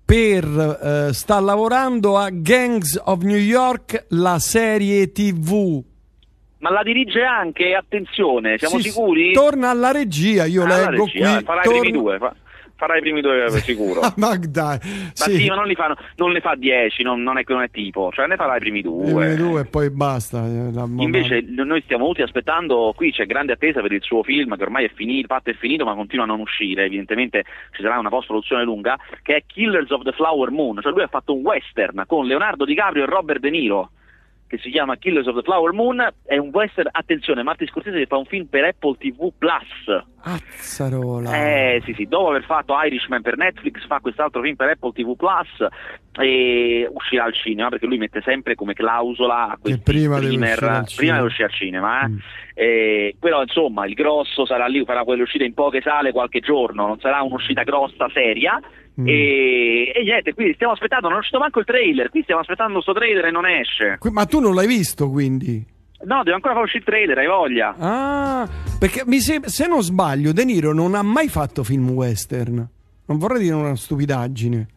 per, 0.03 0.45
eh, 1.09 1.13
sta 1.13 1.41
lavorando 1.41 2.17
a 2.17 2.31
Gangs 2.31 2.99
of 3.05 3.23
New 3.23 3.37
York, 3.37 4.07
la 4.11 4.39
serie 4.39 5.13
tv. 5.13 5.83
Ma 6.59 6.71
la 6.71 6.83
dirige 6.83 7.23
anche, 7.23 7.75
attenzione, 7.75 8.57
siamo 8.57 8.79
Sì, 8.79 8.89
sicuri? 8.89 9.33
Torna 9.33 9.69
alla 9.69 9.91
regia, 9.93 10.47
io 10.47 10.63
Ah, 10.65 10.67
la 10.69 10.91
leggo 10.91 11.05
regia, 11.05 11.35
qui. 11.37 11.45
farà 11.45 11.61
torna- 11.61 11.79
i 11.79 11.81
primi 11.83 11.99
due, 11.99 12.17
fa- 12.19 12.35
farà 12.77 12.97
i 12.97 13.01
primi 13.01 13.21
due 13.21 13.45
eh, 13.45 13.51
sicuro. 13.51 14.01
Ah, 14.05 14.13
Magda, 14.17 14.65
Ma 14.65 14.79
sì, 15.13 15.37
sì, 15.37 15.49
ma 15.49 15.55
non, 15.55 15.67
li 15.67 15.75
fa, 15.75 15.97
non 16.17 16.33
ne 16.33 16.41
fa 16.41 16.55
dieci, 16.57 17.03
non, 17.03 17.23
non 17.23 17.39
è, 17.39 17.43
non 17.47 17.63
è 17.63 17.71
tipo, 17.71 18.11
cioè 18.13 18.27
ne 18.27 18.37
farà 18.37 18.57
i 18.57 18.59
primi 18.61 18.81
i 18.81 18.83
due. 18.83 19.13
primi 19.13 19.37
due 19.37 19.61
e 19.63 19.65
poi 19.65 19.91
basta. 19.91 20.45
eh, 20.45 20.71
Invece 20.99 21.45
noi 21.49 21.81
stiamo 21.83 22.07
tutti 22.09 22.23
aspettando, 22.23 22.93
qui 22.95 23.13
c'è 23.13 23.27
grande 23.27 23.53
attesa 23.53 23.81
per 23.81 23.93
il 23.93 24.03
suo 24.03 24.23
film 24.23 24.57
che 24.57 24.63
ormai 24.63 24.85
è 24.85 24.91
finito, 24.95 25.29
fatto 25.29 25.51
e 25.51 25.55
finito 25.55 25.85
ma 25.85 25.95
continua 25.95 26.25
a 26.25 26.29
non 26.29 26.41
uscire, 26.41 26.85
evidentemente 26.85 27.45
ci 27.73 27.83
sarà 27.83 27.99
una 27.99 28.09
post-produzione 28.11 28.65
lunga, 28.65 28.99
che 29.23 29.37
è 29.37 29.43
Killers 29.47 29.91
of 29.91 30.03
the 30.03 30.13
Flower 30.13 30.51
Moon, 30.51 30.81
cioè 30.83 30.93
lui 30.93 31.03
ha 31.03 31.09
fatto 31.09 31.35
un 31.35 31.43
western 31.43 32.05
con 32.07 32.27
Leonardo 32.27 32.65
DiCaprio 32.65 33.05
e 33.05 33.07
Robert 33.07 33.41
De 33.41 33.51
Niro 33.51 33.91
che 34.47 34.59
si 34.59 34.71
chiama 34.71 34.97
Killers 34.97 35.27
of 35.27 35.37
the 35.37 35.43
Flower 35.43 35.73
Moon, 35.73 36.07
è 36.25 36.37
un 36.37 36.51
western, 36.53 36.89
attenzione, 36.91 37.43
Martin 37.43 37.67
Scorsese 37.67 38.07
fa 38.07 38.17
un 38.17 38.27
film 38.27 38.47
per 38.47 38.65
Apple 38.65 38.97
TV 38.99 39.33
Plus. 39.37 40.05
Azzarola. 40.23 41.35
Eh 41.35 41.83
sì 41.85 41.93
sì, 41.95 42.07
dopo 42.07 42.31
aver 42.31 42.45
fatto 42.45 42.75
Irishman 42.83 43.23
per 43.23 43.37
Netflix 43.37 43.87
fa 43.87 44.01
quest'altro 44.01 44.43
film 44.43 44.55
per 44.57 44.71
Apple 44.71 44.93
TV 44.93 45.17
Plus 45.17 45.67
e 46.21 46.89
uscirà 46.91 47.25
al 47.25 47.35
cinema 47.35 47.69
perché 47.69 47.87
lui 47.87 47.99
mette 47.99 48.23
sempre 48.23 48.55
come 48.55 48.73
clausola 48.73 49.49
a 49.49 49.59
questi 49.61 49.81
prima 49.81 50.21
deve 50.21 50.27
streamer 50.27 50.63
al 50.63 50.89
prima 50.95 51.15
deve 51.15 51.27
uscire 51.27 51.45
al 51.49 51.53
cinema 51.53 52.05
eh. 52.05 52.09
Mm. 52.09 52.19
Eh, 52.55 53.17
però 53.19 53.43
insomma 53.43 53.85
il 53.85 53.95
grosso 53.95 54.47
sarà 54.47 54.67
lì, 54.67 54.85
farà 54.85 55.03
quelle 55.03 55.23
uscite 55.23 55.45
in 55.45 55.55
poche 55.55 55.81
sale 55.81 56.13
qualche 56.13 56.39
giorno, 56.39 56.87
non 56.87 57.01
sarà 57.01 57.21
un'uscita 57.23 57.65
grossa, 57.65 58.09
seria 58.13 58.61
Mm. 59.01 59.09
e, 59.09 59.93
e 59.95 60.03
niente, 60.05 60.35
quindi 60.35 60.55
stiamo 60.55 60.73
aspettando, 60.73 61.09
non 61.09 61.17
è 61.17 61.21
uscito 61.21 61.39
manco 61.41 61.59
il 61.59 61.65
trailer, 61.65 62.11
qui 62.11 62.23
stiamo 62.23 62.41
aspettando 62.41 62.81
sto 62.81 62.93
trailer 62.93 63.25
e 63.25 63.31
non 63.33 63.45
esce. 63.47 63.97
Qui- 63.99 64.11
Ma 64.11 64.25
tu 64.27 64.39
non 64.41 64.55
l'hai 64.55 64.67
visto 64.69 65.11
quindi? 65.11 65.65
No, 66.05 66.23
devo 66.23 66.37
ancora 66.37 66.55
far 66.55 66.63
uscire 66.65 66.79
il 66.81 66.85
trailer, 66.85 67.19
hai 67.19 67.27
voglia. 67.27 67.75
Ah, 67.79 68.49
perché 68.79 69.03
mi 69.07 69.19
sem- 69.21 69.45
se 69.47 69.67
non 69.67 69.83
sbaglio, 69.83 70.33
De 70.33 70.45
Niro 70.45 70.73
non 70.73 70.95
ha 70.95 71.03
mai 71.03 71.29
fatto 71.29 71.65
film 71.65 71.91
western. 71.91 72.69
Non 73.07 73.19
vorrei 73.19 73.41
dire 73.43 73.55
una 73.55 73.75
stupidaggine. 73.75 74.69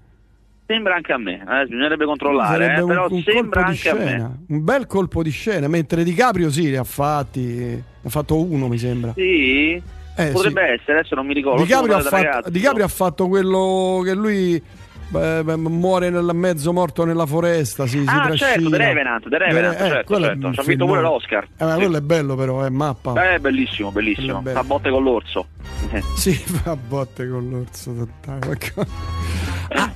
Sembra 0.66 0.96
anche 0.96 1.14
a 1.14 1.18
me, 1.18 1.36
eh, 1.48 1.66
bisognerebbe 1.66 2.06
controllare, 2.06 2.76
eh, 2.76 2.82
un, 2.82 2.88
però 2.88 3.08
un 3.10 3.22
sembra 3.22 3.62
colpo 3.64 3.72
di 3.72 3.78
anche 3.78 3.90
a 3.90 3.94
me. 3.94 4.08
scena. 4.10 4.38
Un 4.50 4.64
bel 4.64 4.86
colpo 4.88 5.24
di 5.24 5.30
scena. 5.30 5.68
Mentre 5.68 6.04
Di 6.04 6.14
Caprio 6.14 6.50
sì, 6.50 6.70
ne 6.72 6.78
ha 6.78 6.84
fatti. 6.84 7.40
Ne 7.42 7.84
ha 8.04 8.10
fatto 8.10 8.42
uno, 8.42 8.68
mi 8.68 8.78
sembra. 8.78 9.14
Sì, 9.14 9.82
Eh, 10.18 10.32
potrebbe 10.32 10.66
sì. 10.66 10.74
essere, 10.82 11.00
adesso 11.00 11.16
non 11.16 11.26
mi 11.28 11.34
ricordo. 11.34 11.62
Di 11.64 11.70
Caprio, 11.70 11.96
ha 11.98 12.02
fatto. 12.02 12.50
Di 12.50 12.60
Caprio 12.60 12.86
ha 12.86 12.90
fatto 12.90 13.28
quello 13.28 14.02
che 14.04 14.14
lui 14.14 14.62
beh, 15.10 15.56
muore 15.58 16.10
nel 16.10 16.30
mezzo 16.34 16.74
morto 16.74 17.06
nella 17.06 17.26
foresta. 17.26 17.86
Si, 17.88 18.00
si 18.00 18.06
Ah, 18.08 18.36
certo, 18.36 18.36
trascina. 18.36 18.70
The 18.70 18.78
Revenant, 18.78 19.30
The 19.30 19.38
Revenant, 19.38 19.74
Eh, 19.76 19.78
certo, 19.78 20.18
è 20.18 20.22
certo. 20.22 20.48
un 20.48 20.54
Ci 20.54 20.60
ha 20.60 20.64
vinto 20.64 20.86
pure 20.86 21.02
l'Oscar. 21.02 21.44
Eh, 21.58 21.64
ma 21.66 21.72
Sì. 21.74 21.78
quello 21.78 21.98
è 21.98 22.02
bello, 22.02 22.36
però, 22.36 22.64
è 22.64 22.70
mappa. 22.70 23.34
Eh, 23.34 23.40
bellissimo, 23.40 23.92
bellissimo. 23.92 24.26
Quello 24.26 24.40
è 24.40 24.42
bello. 24.44 24.58
Fa 24.58 24.64
botte 24.64 24.90
con 24.90 25.04
l'orso. 25.04 25.48
Eh. 25.92 26.04
Sì, 26.16 26.34
fa 26.64 26.76
botte 26.76 27.30
con 27.30 27.50
l'orso 27.50 27.94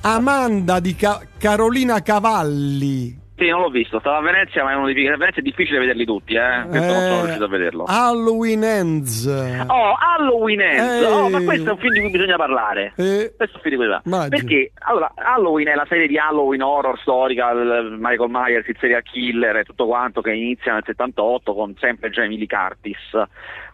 Amanda 0.02 0.80
di 0.80 0.94
Ca- 0.94 1.22
Carolina 1.38 2.00
Cavalli. 2.02 3.20
Sì, 3.42 3.48
non 3.48 3.60
l'ho 3.62 3.70
visto, 3.70 3.98
stavo 3.98 4.18
a 4.18 4.20
Venezia, 4.20 4.62
ma 4.62 4.70
è 4.70 4.76
uno 4.76 4.86
dei 4.86 5.08
a 5.08 5.16
Venezia 5.16 5.40
è 5.40 5.44
difficile 5.44 5.80
vederli 5.80 6.04
tutti, 6.04 6.34
eh. 6.34 6.62
Questo 6.68 6.92
non 6.92 7.00
sono 7.02 7.16
Eh, 7.16 7.20
riuscito 7.22 7.44
a 7.44 7.48
vederlo. 7.48 7.84
Halloween 7.88 8.62
Ends. 8.62 9.26
Oh, 9.66 9.94
Halloween 9.98 10.60
Ends! 10.60 11.02
Eh. 11.02 11.06
Oh, 11.06 11.28
ma 11.28 11.42
questo 11.42 11.70
è 11.70 11.72
un 11.72 11.78
film 11.78 11.92
di 11.92 12.00
cui 12.02 12.10
bisogna 12.12 12.36
parlare. 12.36 12.92
Eh, 12.96 13.34
Questo 13.36 13.56
è 13.56 13.56
un 13.56 13.60
film 13.62 13.70
di 13.70 13.76
cui 13.76 13.86
parla- 13.88 14.02
Immagino. 14.04 14.28
Perché 14.28 14.72
allora, 14.78 15.12
Halloween 15.16 15.66
è 15.68 15.74
la 15.74 15.86
serie 15.88 16.06
di 16.06 16.16
Halloween 16.18 16.62
horror 16.62 16.96
storica, 17.00 17.52
Michael 17.52 18.30
Myers, 18.30 18.68
il 18.68 18.76
serial 18.78 19.02
killer 19.02 19.56
e 19.56 19.64
tutto 19.64 19.86
quanto 19.86 20.20
che 20.20 20.30
inizia 20.32 20.74
nel 20.74 20.84
78 20.86 21.52
con 21.52 21.74
sempre 21.80 22.10
Jamie 22.10 22.38
Lee 22.38 22.46
Curtis. 22.46 23.22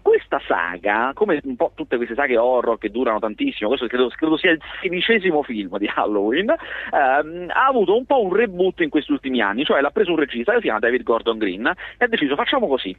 Questa 0.09 0.41
saga, 0.47 1.11
come 1.13 1.39
un 1.45 1.55
po' 1.55 1.73
tutte 1.75 1.97
queste 1.97 2.15
saghe 2.15 2.39
horror 2.39 2.79
che 2.79 2.89
durano 2.89 3.19
tantissimo, 3.19 3.69
questo 3.69 3.87
credo, 3.87 4.09
credo 4.09 4.39
sia 4.39 4.53
il 4.53 4.61
sedicesimo 4.81 5.43
film 5.43 5.77
di 5.77 5.87
Halloween, 5.95 6.49
ehm, 6.49 7.51
ha 7.51 7.67
avuto 7.67 7.95
un 7.95 8.07
po' 8.07 8.25
un 8.25 8.33
reboot 8.33 8.81
in 8.81 8.89
questi 8.89 9.13
ultimi 9.13 9.43
anni, 9.43 9.65
cioè 9.65 9.83
l'ha 9.83 9.91
preso 9.91 10.13
un 10.13 10.17
regista 10.17 10.53
che 10.53 10.59
si 10.59 10.65
chiama 10.65 10.79
David 10.79 11.03
Gordon 11.03 11.37
Green 11.37 11.67
e 11.67 12.05
ha 12.05 12.09
deciso 12.09 12.37
facciamo 12.37 12.67
così. 12.69 12.97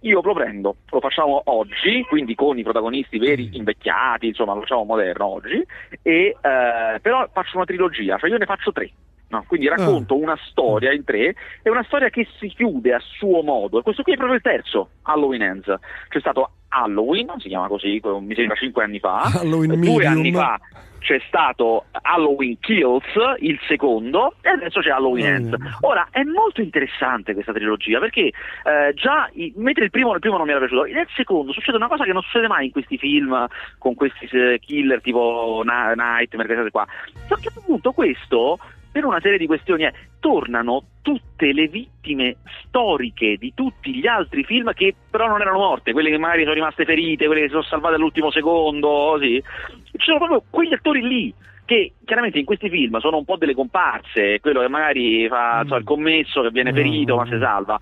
Io 0.00 0.20
lo 0.22 0.34
prendo, 0.34 0.76
lo 0.90 1.00
facciamo 1.00 1.40
oggi, 1.46 2.04
quindi 2.06 2.34
con 2.34 2.58
i 2.58 2.62
protagonisti 2.62 3.18
veri 3.18 3.48
invecchiati, 3.52 4.26
insomma 4.26 4.52
lo 4.52 4.60
facciamo 4.60 4.84
moderno 4.84 5.24
oggi, 5.24 5.66
e, 6.02 6.36
eh, 6.42 7.00
però 7.00 7.26
faccio 7.32 7.56
una 7.56 7.64
trilogia, 7.64 8.18
cioè 8.18 8.28
io 8.28 8.36
ne 8.36 8.44
faccio 8.44 8.70
tre. 8.70 8.90
No, 9.34 9.44
quindi 9.48 9.66
racconto 9.68 10.16
una 10.16 10.36
storia 10.48 10.92
in 10.92 11.02
tre, 11.04 11.34
è 11.62 11.68
una 11.68 11.82
storia 11.84 12.08
che 12.08 12.26
si 12.38 12.48
chiude 12.48 12.94
a 12.94 13.00
suo 13.00 13.42
modo, 13.42 13.80
e 13.80 13.82
questo 13.82 14.02
qui 14.02 14.12
è 14.12 14.16
proprio 14.16 14.36
il 14.36 14.42
terzo, 14.42 14.90
Halloween 15.02 15.42
Ends. 15.42 15.74
C'è 16.08 16.20
stato 16.20 16.50
Halloween, 16.68 17.32
si 17.38 17.48
chiama 17.48 17.66
così, 17.68 18.00
mi 18.20 18.34
sembra 18.34 18.54
cinque 18.56 18.84
anni 18.84 19.00
fa, 19.00 19.22
Halloween 19.40 19.80
due 19.80 20.06
anni 20.06 20.32
fa 20.32 20.58
c'è 21.04 21.20
stato 21.26 21.84
Halloween 22.00 22.58
Kills, 22.60 23.04
il 23.40 23.58
secondo, 23.68 24.36
e 24.40 24.48
adesso 24.48 24.80
c'è 24.80 24.88
Halloween 24.88 25.26
Ends. 25.26 25.48
mio. 25.58 25.76
Ora, 25.82 26.08
è 26.10 26.22
molto 26.22 26.62
interessante 26.62 27.34
questa 27.34 27.52
trilogia 27.52 27.98
perché 27.98 28.28
eh, 28.64 28.94
già, 28.94 29.28
i- 29.34 29.52
mentre 29.56 29.84
il 29.84 29.90
primo, 29.90 30.14
il 30.14 30.20
primo 30.20 30.38
non 30.38 30.46
mi 30.46 30.52
era 30.52 30.60
piaciuto, 30.60 30.84
nel 30.84 31.06
secondo 31.14 31.52
succede 31.52 31.76
una 31.76 31.88
cosa 31.88 32.04
che 32.04 32.12
non 32.14 32.22
succede 32.22 32.48
mai 32.48 32.64
in 32.66 32.70
questi 32.72 32.96
film 32.96 33.46
con 33.76 33.94
questi 33.94 34.24
eh, 34.32 34.58
killer 34.64 35.02
tipo 35.02 35.60
Na- 35.62 35.92
Nightmare, 35.92 36.46
queste 36.48 36.56
cose 36.56 36.70
qua. 36.70 36.82
A 37.28 37.36
certo 37.38 37.60
punto 37.66 37.92
questo 37.92 38.58
per 38.94 39.04
una 39.04 39.18
serie 39.20 39.38
di 39.38 39.46
questioni. 39.46 39.82
Eh, 39.82 39.92
tornano 40.20 40.84
tutte 41.02 41.52
le 41.52 41.66
vittime 41.66 42.36
storiche 42.62 43.36
di 43.36 43.52
tutti 43.52 43.92
gli 43.92 44.06
altri 44.06 44.44
film 44.44 44.72
che 44.72 44.94
però 45.10 45.26
non 45.26 45.40
erano 45.40 45.58
morte, 45.58 45.92
quelle 45.92 46.10
che 46.10 46.16
magari 46.16 46.42
sono 46.42 46.54
rimaste 46.54 46.84
ferite, 46.84 47.26
quelle 47.26 47.40
che 47.40 47.46
si 47.46 47.52
sono 47.54 47.64
salvate 47.64 47.96
all'ultimo 47.96 48.30
secondo, 48.30 49.18
sì. 49.20 49.42
Ci 49.90 50.04
sono 50.04 50.18
proprio 50.18 50.44
quegli 50.48 50.72
attori 50.72 51.02
lì 51.02 51.34
che 51.64 51.94
chiaramente 52.04 52.38
in 52.38 52.44
questi 52.44 52.70
film 52.70 52.98
sono 52.98 53.16
un 53.16 53.24
po' 53.24 53.36
delle 53.36 53.54
comparse, 53.54 54.38
quello 54.40 54.60
che 54.60 54.68
magari 54.68 55.26
fa 55.28 55.64
mm. 55.64 55.66
so, 55.66 55.74
il 55.74 55.84
commesso 55.84 56.42
che 56.42 56.50
viene 56.50 56.72
ferito 56.72 57.14
mm. 57.14 57.18
ma 57.18 57.24
si 57.26 57.38
salva. 57.40 57.78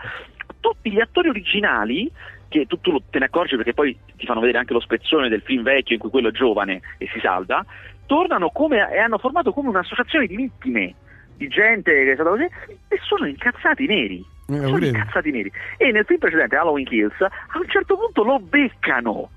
Tutti 0.60 0.90
gli 0.90 1.00
attori 1.00 1.28
originali 1.28 2.10
che 2.48 2.66
tu, 2.66 2.80
tu, 2.80 3.02
te 3.10 3.18
ne 3.18 3.26
accorgi 3.26 3.56
perché 3.56 3.74
poi 3.74 3.96
ti 4.16 4.26
fanno 4.26 4.40
vedere 4.40 4.58
anche 4.58 4.72
lo 4.72 4.80
spezzone 4.80 5.28
del 5.28 5.42
film 5.42 5.62
vecchio 5.62 5.94
in 5.94 6.00
cui 6.00 6.10
quello 6.10 6.28
è 6.28 6.32
giovane 6.32 6.80
e 6.98 7.08
si 7.12 7.20
salva, 7.20 7.64
tornano 8.06 8.50
come, 8.50 8.90
e 8.92 8.98
hanno 8.98 9.18
formato 9.18 9.52
come 9.52 9.68
un'associazione 9.68 10.26
di 10.26 10.36
vittime, 10.36 10.94
di 11.36 11.48
gente 11.48 11.92
che 11.92 12.10
è 12.12 12.14
stata 12.14 12.30
così, 12.30 12.48
e 12.88 12.98
sono 13.02 13.26
incazzati 13.26 13.86
neri. 13.86 14.24
Eh, 14.48 14.60
sono 14.60 14.84
incazzati 14.84 15.30
neri. 15.30 15.50
E 15.76 15.90
nel 15.92 16.04
film 16.04 16.18
precedente, 16.18 16.56
Halloween 16.56 16.84
Kills, 16.84 17.20
a 17.20 17.58
un 17.58 17.68
certo 17.68 17.96
punto 17.96 18.22
lo 18.22 18.38
beccano 18.38 19.30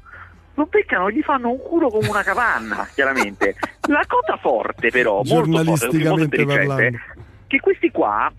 lo 0.56 0.68
beccano 0.68 1.10
e 1.10 1.14
gli 1.14 1.22
fanno 1.22 1.50
un 1.50 1.62
culo 1.62 1.90
come 1.90 2.08
una 2.08 2.24
capanna, 2.24 2.88
chiaramente. 2.96 3.56
La 3.88 4.04
cosa 4.08 4.38
forte 4.38 4.90
però, 4.90 5.22
molto 5.24 5.64
forte, 5.64 6.04
molto 6.04 6.24
intelligente, 6.24 7.02
che 7.48 7.60
questi 7.60 7.92
qua 7.92 8.32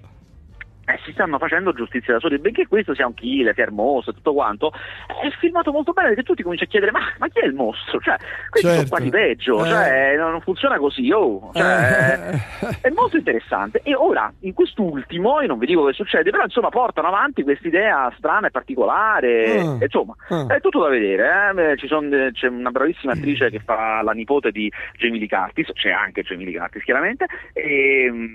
eh, 0.86 1.00
si 1.04 1.12
stanno 1.12 1.38
facendo 1.38 1.72
giustizia 1.72 2.14
da 2.14 2.20
soli, 2.20 2.38
benché 2.38 2.66
questo 2.68 2.94
sia 2.94 3.06
un 3.06 3.14
killer, 3.14 3.54
sia 3.54 3.64
il 3.64 3.72
mostro, 3.72 4.12
tutto 4.12 4.32
quanto, 4.32 4.72
è 5.20 5.28
filmato 5.40 5.72
molto 5.72 5.92
bene 5.92 6.08
perché 6.08 6.22
tutti 6.22 6.42
cominciano 6.44 6.68
a 6.68 6.72
chiedere 6.72 6.92
ma, 6.92 7.00
ma 7.18 7.28
chi 7.28 7.40
è 7.40 7.46
il 7.46 7.54
mostro? 7.54 7.98
Cioè, 8.00 8.16
questi 8.48 8.68
certo. 8.68 8.86
sono 8.86 8.88
quasi 8.88 9.10
peggio, 9.10 9.64
eh. 9.64 9.68
cioè, 9.68 10.16
non 10.16 10.40
funziona 10.40 10.78
così, 10.78 11.10
oh. 11.10 11.50
cioè, 11.52 12.38
eh. 12.62 12.78
è 12.82 12.90
molto 12.90 13.16
interessante. 13.16 13.80
E 13.82 13.96
ora, 13.96 14.32
in 14.40 14.54
quest'ultimo, 14.54 15.40
io 15.40 15.48
non 15.48 15.58
vi 15.58 15.66
dico 15.66 15.84
che 15.86 15.92
succede, 15.92 16.30
però 16.30 16.44
insomma 16.44 16.68
portano 16.68 17.08
avanti 17.08 17.42
questa 17.42 17.66
idea 17.66 18.12
strana 18.16 18.46
e 18.46 18.50
particolare, 18.50 19.60
uh. 19.60 19.78
insomma, 19.80 20.14
uh. 20.28 20.46
è 20.46 20.60
tutto 20.60 20.82
da 20.82 20.88
vedere, 20.88 21.74
eh. 21.74 21.86
son, 21.88 22.30
c'è 22.32 22.46
una 22.46 22.70
bravissima 22.70 23.12
attrice 23.12 23.50
che 23.50 23.58
fa 23.58 24.02
la 24.02 24.12
nipote 24.12 24.52
di 24.52 24.70
Jamie 24.96 25.18
Lee 25.18 25.28
Curtis, 25.28 25.72
c'è 25.72 25.90
anche 25.90 26.22
Jamie 26.22 26.46
Lee 26.46 26.56
Curtis 26.56 26.84
chiaramente, 26.84 27.26
e, 27.52 28.08
mm, 28.08 28.34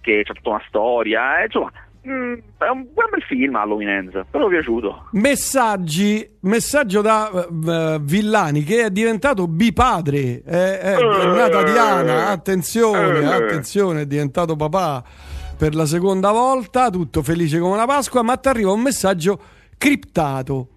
che 0.00 0.22
c'è 0.24 0.32
tutta 0.32 0.50
una 0.50 0.62
storia, 0.68 1.40
eh, 1.40 1.46
insomma 1.46 1.72
Mm, 2.06 2.34
è 2.58 2.68
un 2.68 2.86
buon 2.92 3.08
bel 3.10 3.22
film 3.26 3.56
Halloween 3.56 3.88
Ends, 3.88 4.24
però 4.30 4.46
mi 4.46 4.52
è 4.52 4.58
piaciuto. 4.58 5.08
Messaggi, 5.12 6.36
messaggio 6.40 7.00
da 7.00 7.30
uh, 7.32 8.00
Villani 8.00 8.62
che 8.62 8.84
è 8.84 8.90
diventato 8.90 9.48
bipadre, 9.48 10.42
è, 10.44 10.78
è, 10.78 10.96
uh, 10.96 11.18
è 11.18 11.26
nata 11.26 11.62
Diana, 11.64 12.28
attenzione, 12.28 13.18
uh, 13.18 13.30
attenzione, 13.30 14.02
è 14.02 14.06
diventato 14.06 14.54
papà 14.54 15.02
per 15.56 15.74
la 15.74 15.86
seconda 15.86 16.30
volta, 16.30 16.88
tutto 16.88 17.22
felice 17.22 17.58
come 17.58 17.74
una 17.74 17.86
Pasqua, 17.86 18.22
ma 18.22 18.36
ti 18.36 18.48
arriva 18.48 18.70
un 18.70 18.80
messaggio 18.80 19.40
criptato. 19.76 20.68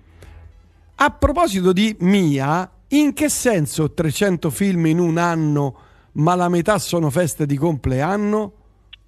A 0.95 1.09
proposito 1.11 1.71
di 1.71 1.95
Mia, 1.99 2.69
in 2.89 3.13
che 3.13 3.29
senso 3.29 3.93
300 3.93 4.49
film 4.49 4.87
in 4.87 4.99
un 4.99 5.17
anno, 5.17 5.75
ma 6.13 6.35
la 6.35 6.49
metà 6.49 6.79
sono 6.79 7.09
feste 7.09 7.45
di 7.45 7.57
compleanno? 7.57 8.53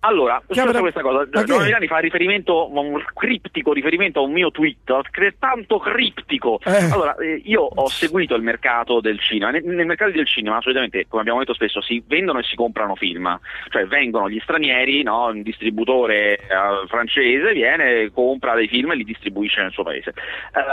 Allora, 0.06 0.42
avrà... 0.48 0.80
questa 0.82 1.02
cosa, 1.02 1.26
Giovanni 1.46 1.68
Milani 1.68 1.88
fa 1.88 2.00
riferimento, 2.00 2.70
un 2.70 3.02
criptico 3.14 3.72
riferimento 3.72 4.20
a 4.20 4.24
un 4.24 4.34
mio 4.34 4.52
tweet, 4.52 4.92
tanto 5.40 5.80
criptico. 5.80 6.60
Eh. 6.66 6.92
Allora, 6.92 7.16
eh, 7.16 7.42
io 7.46 7.62
ho 7.62 7.88
seguito 7.88 8.36
il 8.36 8.42
mercato 8.42 9.00
del 9.00 9.20
cinema. 9.20 9.52
Nel, 9.52 9.64
nel, 9.64 9.86
mercato 9.86 10.12
del 10.12 10.28
cinema, 10.28 10.60
solitamente, 10.60 11.06
come 11.08 11.22
abbiamo 11.22 11.40
detto 11.40 11.54
spesso, 11.54 11.82
si 11.82 12.04
vendono 12.06 12.40
e 12.40 12.44
si 12.44 12.58
comprano 12.58 12.96
film. 12.96 13.40
Cioè 13.70 13.86
vengono 13.86 14.30
gli 14.30 14.40
stranieri, 14.42 15.04
no? 15.04 15.28
un 15.28 15.42
distributore 15.42 16.40
uh, 16.50 16.86
francese 16.88 17.54
viene, 17.54 18.12
compra 18.12 18.56
dei 18.56 18.68
film 18.68 18.92
e 18.92 18.96
li 18.96 19.06
distribuisce 19.06 19.62
nel 19.62 19.72
suo 19.72 19.84
paese. 19.84 20.14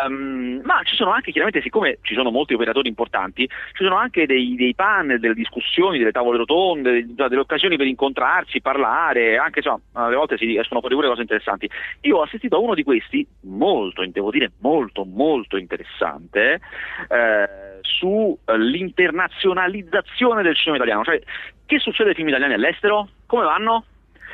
Um, 0.09 0.61
ma 0.65 0.81
ci 0.83 0.97
sono 0.97 1.13
anche, 1.13 1.31
chiaramente, 1.31 1.63
siccome 1.63 1.99
ci 2.03 2.15
sono 2.15 2.33
molti 2.33 2.55
operatori 2.55 2.89
importanti, 2.89 3.47
ci 3.47 3.85
sono 3.85 3.95
anche 3.95 4.27
dei, 4.27 4.57
dei 4.57 4.75
panel, 4.75 5.21
delle 5.21 5.35
discussioni, 5.35 5.99
delle 5.99 6.11
tavole 6.11 6.39
rotonde, 6.39 7.07
delle 7.07 7.41
occasioni 7.41 7.77
per 7.77 7.87
incontrarsi, 7.87 8.61
parlare 8.61 9.19
e 9.21 9.37
anche 9.37 9.59
insomma, 9.59 9.81
alle 9.93 10.17
volte 10.17 10.39
si 10.39 10.57
escono 10.57 10.81
fuori 10.81 10.95
pure 10.95 11.09
cose 11.09 11.21
interessanti. 11.21 11.69
Io 12.03 12.17
ho 12.17 12.23
assistito 12.23 12.57
a 12.57 12.61
uno 12.61 12.73
di 12.75 12.83
questi, 12.83 13.27
molto, 13.43 14.03
devo 14.07 14.31
dire 14.31 14.53
molto, 14.61 15.05
molto 15.05 15.59
interessante, 15.59 16.61
eh, 17.09 17.81
sull'internazionalizzazione 17.83 20.43
del 20.43 20.57
cinema 20.57 20.77
italiano. 20.77 21.05
Cioè, 21.05 21.21
che 21.67 21.79
succede 21.79 22.09
ai 22.11 22.15
film 22.15 22.29
italiani 22.29 22.55
all'estero? 22.55 23.09
Come 23.27 23.45
vanno? 23.45 23.85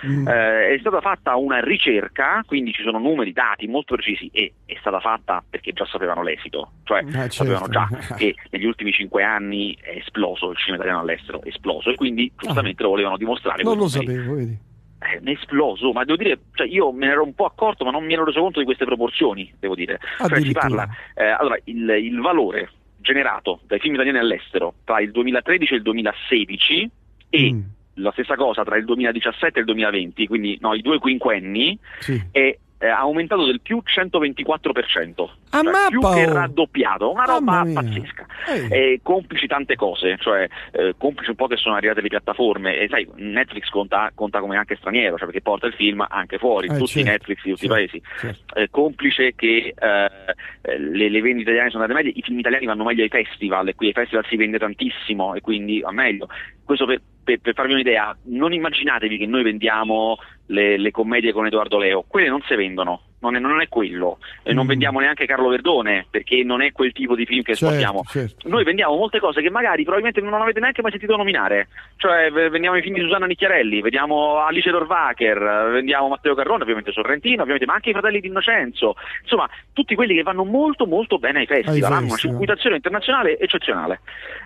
Mm. 0.05 0.29
Eh, 0.29 0.75
è 0.75 0.79
stata 0.79 1.01
fatta 1.01 1.37
una 1.37 1.61
ricerca, 1.61 2.43
quindi 2.47 2.73
ci 2.73 2.83
sono 2.83 2.99
numeri, 2.99 3.33
dati 3.33 3.67
molto 3.67 3.95
precisi 3.95 4.29
e 4.33 4.53
è 4.67 4.77
stata 4.79 5.01
fatta 5.01 5.43
perché 5.49 5.73
già 5.73 5.87
sapevano 5.87 6.23
l'esito, 6.23 6.73
cioè 6.85 7.03
eh, 7.03 7.11
certo. 7.11 7.33
sapevano 7.33 7.69
già 7.69 7.89
che 8.17 8.35
negli 8.51 8.67
ultimi 8.67 8.93
cinque 8.93 9.23
anni 9.23 9.75
è 9.81 9.97
esploso 9.97 10.51
il 10.51 10.59
cinema 10.59 10.83
italiano 10.83 11.01
all'estero, 11.01 11.41
è 11.43 11.49
esploso 11.49 11.91
e 11.91 11.95
quindi 11.95 12.31
giustamente 12.37 12.83
ah. 12.83 12.85
lo 12.85 12.91
volevano 12.91 13.17
dimostrare. 13.17 13.63
Non 13.63 13.79
lo 13.79 13.89
sapevo, 13.89 14.35
vedi 14.35 14.59
è 14.99 15.21
esploso, 15.25 15.93
ma 15.93 16.05
devo 16.05 16.17
dire, 16.17 16.39
cioè 16.55 16.67
io 16.67 16.93
me 16.93 17.07
ne 17.07 17.13
ero 17.13 17.23
un 17.23 17.35
po' 17.35 17.45
accorto, 17.45 17.85
ma 17.85 17.91
non 17.91 18.05
mi 18.05 18.15
ero 18.15 18.25
reso 18.25 18.41
conto 18.41 18.59
di 18.59 18.65
queste 18.65 18.85
proporzioni, 18.85 19.53
devo 19.59 19.75
dire. 19.75 20.01
Cioè 20.19 20.41
si 20.41 20.53
parla, 20.53 20.89
eh, 21.15 21.25
allora, 21.25 21.59
il, 21.65 21.89
il, 21.89 22.21
valore 22.21 22.71
generato 22.99 23.61
dai 23.67 23.79
film 23.79 23.95
italiani 23.95 24.19
all'estero 24.19 24.75
tra 24.85 25.01
il 25.01 25.11
2013 25.13 25.73
e 25.73 25.77
il 25.77 25.83
2016 25.83 26.91
e 27.29 27.53
mm. 27.53 27.61
la 27.95 28.11
stessa 28.13 28.35
cosa 28.35 28.65
tra 28.65 28.77
il 28.77 28.85
2017 28.85 29.59
e 29.59 29.61
il 29.61 29.67
2020, 29.67 30.27
quindi 30.27 30.59
no, 30.61 30.75
i 30.75 30.81
due 30.81 30.99
quinquenni, 30.99 31.79
sì. 31.99 32.21
è 32.31 32.57
eh, 32.79 32.89
ha 32.89 32.99
aumentato 32.99 33.45
del 33.45 33.61
più 33.61 33.83
124%, 33.85 35.29
ah, 35.51 35.63
cioè 35.63 35.73
più 35.89 36.01
che 36.01 36.33
raddoppiato, 36.33 37.11
una 37.11 37.25
roba 37.25 37.67
pazzesca. 37.73 38.27
Eh, 38.71 39.01
complici 39.03 39.47
tante 39.47 39.77
cose, 39.77 40.17
cioè 40.19 40.47
eh, 40.73 40.95
complici 40.99 41.31
un 41.31 41.37
po' 41.37 41.47
che 41.47 41.57
sono 41.57 41.75
arrivate 41.75 42.01
le 42.01 42.09
piattaforme 42.09 42.79
e 42.79 42.89
sai, 42.89 43.09
Netflix 43.17 43.69
conta, 43.69 44.11
conta 44.15 44.41
come 44.41 44.57
anche 44.57 44.77
straniero, 44.77 45.17
cioè 45.17 45.27
perché 45.27 45.41
porta 45.41 45.67
il 45.67 45.73
film 45.73 46.05
anche 46.07 46.39
fuori, 46.39 46.67
eh, 46.67 46.77
tutti 46.77 46.87
certo, 46.87 47.09
i 47.09 47.13
Netflix 47.13 47.43
di 47.43 47.51
tutti 47.51 47.67
certo, 47.67 47.83
i 47.83 47.89
paesi. 47.89 48.03
Certo. 48.19 48.55
Eh, 48.55 48.71
complice 48.71 49.35
che 49.35 49.75
eh, 49.77 50.79
le, 50.79 51.09
le, 51.09 51.21
vendite 51.21 51.51
italiane 51.51 51.71
sono 51.71 51.83
andate 51.83 52.03
meglio, 52.03 52.17
i 52.17 52.23
film 52.23 52.39
italiani 52.39 52.67
vanno 52.67 52.85
meglio 52.85 53.03
ai 53.03 53.09
festival 53.09 53.69
e 53.69 53.75
qui 53.75 53.89
ai 53.89 53.93
festival 53.93 54.27
si 54.29 54.37
vende 54.37 54.59
tantissimo 54.59 55.35
e 55.35 55.41
quindi 55.41 55.81
va 55.81 55.93
meglio. 55.93 56.29
Questo 56.65 56.85
per, 56.85 57.01
per, 57.27 57.41
per 57.41 57.55
farvi 57.55 57.73
un'idea, 57.73 58.17
non 58.27 58.53
immaginatevi 58.53 59.19
che 59.19 59.27
noi 59.27 59.43
vendiamo 59.43 60.17
le, 60.47 60.79
le, 60.79 60.91
commedie 60.93 61.33
con 61.33 61.45
Edoardo 61.45 61.77
Leo, 61.77 62.05
quelle 62.07 62.29
non 62.29 62.41
si 62.47 62.55
vendono, 62.55 63.01
non 63.19 63.35
è, 63.35 63.41
non 63.41 63.61
è 63.61 63.67
quello, 63.69 64.19
e 64.45 64.53
non 64.53 64.65
mm. 64.65 64.69
vendiamo 64.69 65.01
neanche 65.01 65.27
Carlo 65.27 65.49
Verdone 65.49 66.07
perché 66.09 66.45
non 66.45 66.63
è 66.63 66.71
quel 66.71 66.93
tipo 66.93 67.17
di 67.17 67.27
film 67.27 67.43
che 67.43 67.57
certo, 67.57 67.75
esportiamo. 67.75 68.05
Certo. 68.07 68.49
Noi 68.49 68.63
vendiamo 68.63 68.95
molte 68.95 69.19
cose 69.19 69.43
che 69.43 69.51
magari 69.51 69.83
probabilmente 69.83 70.21
non 70.21 70.41
avete 70.41 70.61
neanche 70.61 70.83
mai 70.83 70.93
sentito 70.93 71.17
nominare, 71.17 71.67
cioè 71.97 72.31
vendiamo 72.31 72.77
i 72.77 72.83
film 72.83 72.95
di 72.95 73.01
Susanna 73.01 73.27
Nicchiarelli, 73.27 73.81
vediamo 73.81 74.39
Alice 74.39 74.71
Dorvacher, 74.71 75.71
vendiamo 75.73 76.07
Matteo 76.07 76.37
Carrone, 76.37 76.63
ovviamente 76.63 76.93
Sorrentino, 76.93 77.41
ovviamente, 77.41 77.67
ma 77.67 77.75
anche 77.75 77.91
i 77.91 77.93
fratelli 77.93 78.21
di 78.21 78.29
Innocenzo, 78.29 78.95
insomma 79.23 79.51
tutti 79.73 79.97
quelli 79.97 80.15
che 80.15 80.23
vanno 80.23 80.45
molto 80.45 80.87
molto 80.87 81.19
bene 81.19 81.41
ai 81.41 81.47
festival, 81.47 81.93
hanno 81.93 82.07
una 82.07 82.17
circuitazione 82.17 82.77
internazionale 82.77 83.37
eccezionale. 83.37 84.01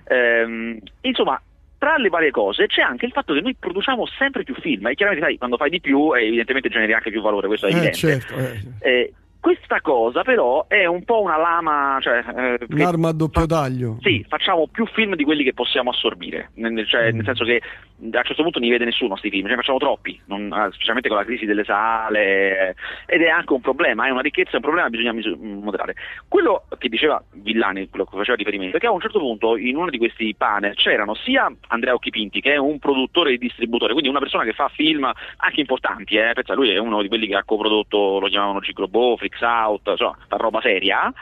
Ehm, 0.09 0.79
insomma, 1.03 1.41
tra 1.81 1.97
le 1.97 2.11
varie 2.11 2.31
cose 2.31 2.67
c'è 2.67 2.83
anche 2.83 3.07
il 3.07 3.13
fatto 3.13 3.33
che 3.33 3.41
noi 3.41 3.57
produciamo 3.59 4.05
sempre 4.19 4.45
più 4.45 4.55
film 4.55 4.89
e 4.89 4.95
chiaramente 4.95 5.27
sai, 5.27 5.39
quando 5.39 5.57
fai 5.57 5.71
di 5.71 5.81
più 5.81 6.13
evidentemente 6.13 6.69
generi 6.69 6.93
anche 6.93 7.11
più 7.11 7.23
valore, 7.23 7.47
questo 7.47 7.67
è 7.67 7.71
eh, 7.71 7.73
evidente. 7.73 7.97
Certo, 7.97 8.35
eh. 8.37 8.61
Eh, 8.81 9.13
questa 9.41 9.81
cosa 9.81 10.23
però 10.23 10.67
è 10.69 10.85
un 10.85 11.03
po' 11.05 11.23
una 11.23 11.39
lama, 11.39 11.99
cioè, 12.01 12.23
eh, 12.37 12.67
un'arma 12.69 13.09
a 13.09 13.13
doppio 13.13 13.47
taglio. 13.47 13.97
Sì, 14.01 14.25
facciamo 14.29 14.69
più 14.69 14.87
film 14.87 15.17
di 15.17 15.25
quelli 15.25 15.43
che 15.43 15.55
possiamo 15.55 15.91
assorbire, 15.91 16.51
nel, 16.55 16.87
cioè, 16.87 17.11
mm. 17.11 17.17
nel 17.17 17.25
senso 17.25 17.45
che 17.45 17.61
a 17.63 18.05
un 18.05 18.13
certo 18.13 18.43
punto 18.43 18.59
non 18.59 18.69
li 18.69 18.73
vede 18.73 18.85
nessuno 18.85 19.11
questi 19.11 19.31
film, 19.31 19.45
ce 19.45 19.51
ne 19.51 19.57
facciamo 19.57 19.79
troppi, 19.79 20.19
non, 20.27 20.53
eh, 20.53 20.73
specialmente 20.73 21.09
con 21.09 21.19
la 21.19 21.25
crisi 21.25 21.45
delle 21.45 21.65
sale, 21.65 22.75
ed 23.07 23.23
è 23.23 23.29
anche 23.29 23.53
un 23.53 23.61
problema, 23.61 24.07
è 24.07 24.11
una 24.11 24.21
ricchezza, 24.21 24.53
è 24.53 24.57
un 24.57 24.63
problema, 24.63 24.89
bisogna 24.89 25.15
moderare. 25.37 25.95
Quello 26.29 26.65
che 26.79 26.89
diceva 26.89 27.23
Villani, 27.33 27.89
quello 27.89 28.05
che 28.05 28.17
faceva 28.17 28.37
riferimento, 28.37 28.77
è 28.77 28.81
che 28.81 28.87
a 28.87 28.93
un 28.93 29.01
certo 29.01 29.19
punto 29.19 29.57
in 29.57 29.77
uno 29.77 29.91
di 29.91 29.99
questi 29.99 30.35
panel 30.35 30.75
c'erano 30.75 31.15
sia 31.15 31.51
Andrea 31.69 31.95
Occhipinti, 31.95 32.41
che 32.41 32.55
è 32.55 32.57
un 32.57 32.79
produttore 32.79 33.33
e 33.33 33.39
distributore, 33.39 33.93
quindi 33.93 34.11
una 34.11 34.21
persona 34.21 34.45
che 34.45 34.53
fa 34.53 34.69
film 34.69 35.11
anche 35.37 35.61
importanti, 35.61 36.17
eh, 36.17 36.33
pensa, 36.35 36.55
lui 36.55 36.71
è 36.71 36.79
uno 36.79 37.03
di 37.03 37.09
quelli 37.09 37.27
che 37.27 37.37
ha 37.37 37.45
coprodotto, 37.45 38.19
lo 38.19 38.29
chiamavano 38.29 38.61
Ciclobo, 38.61 39.17
Flix 39.31 39.41
Out, 39.41 39.87
insomma, 39.87 40.17
fa 40.27 40.37
roba 40.37 40.61
seria, 40.61 41.13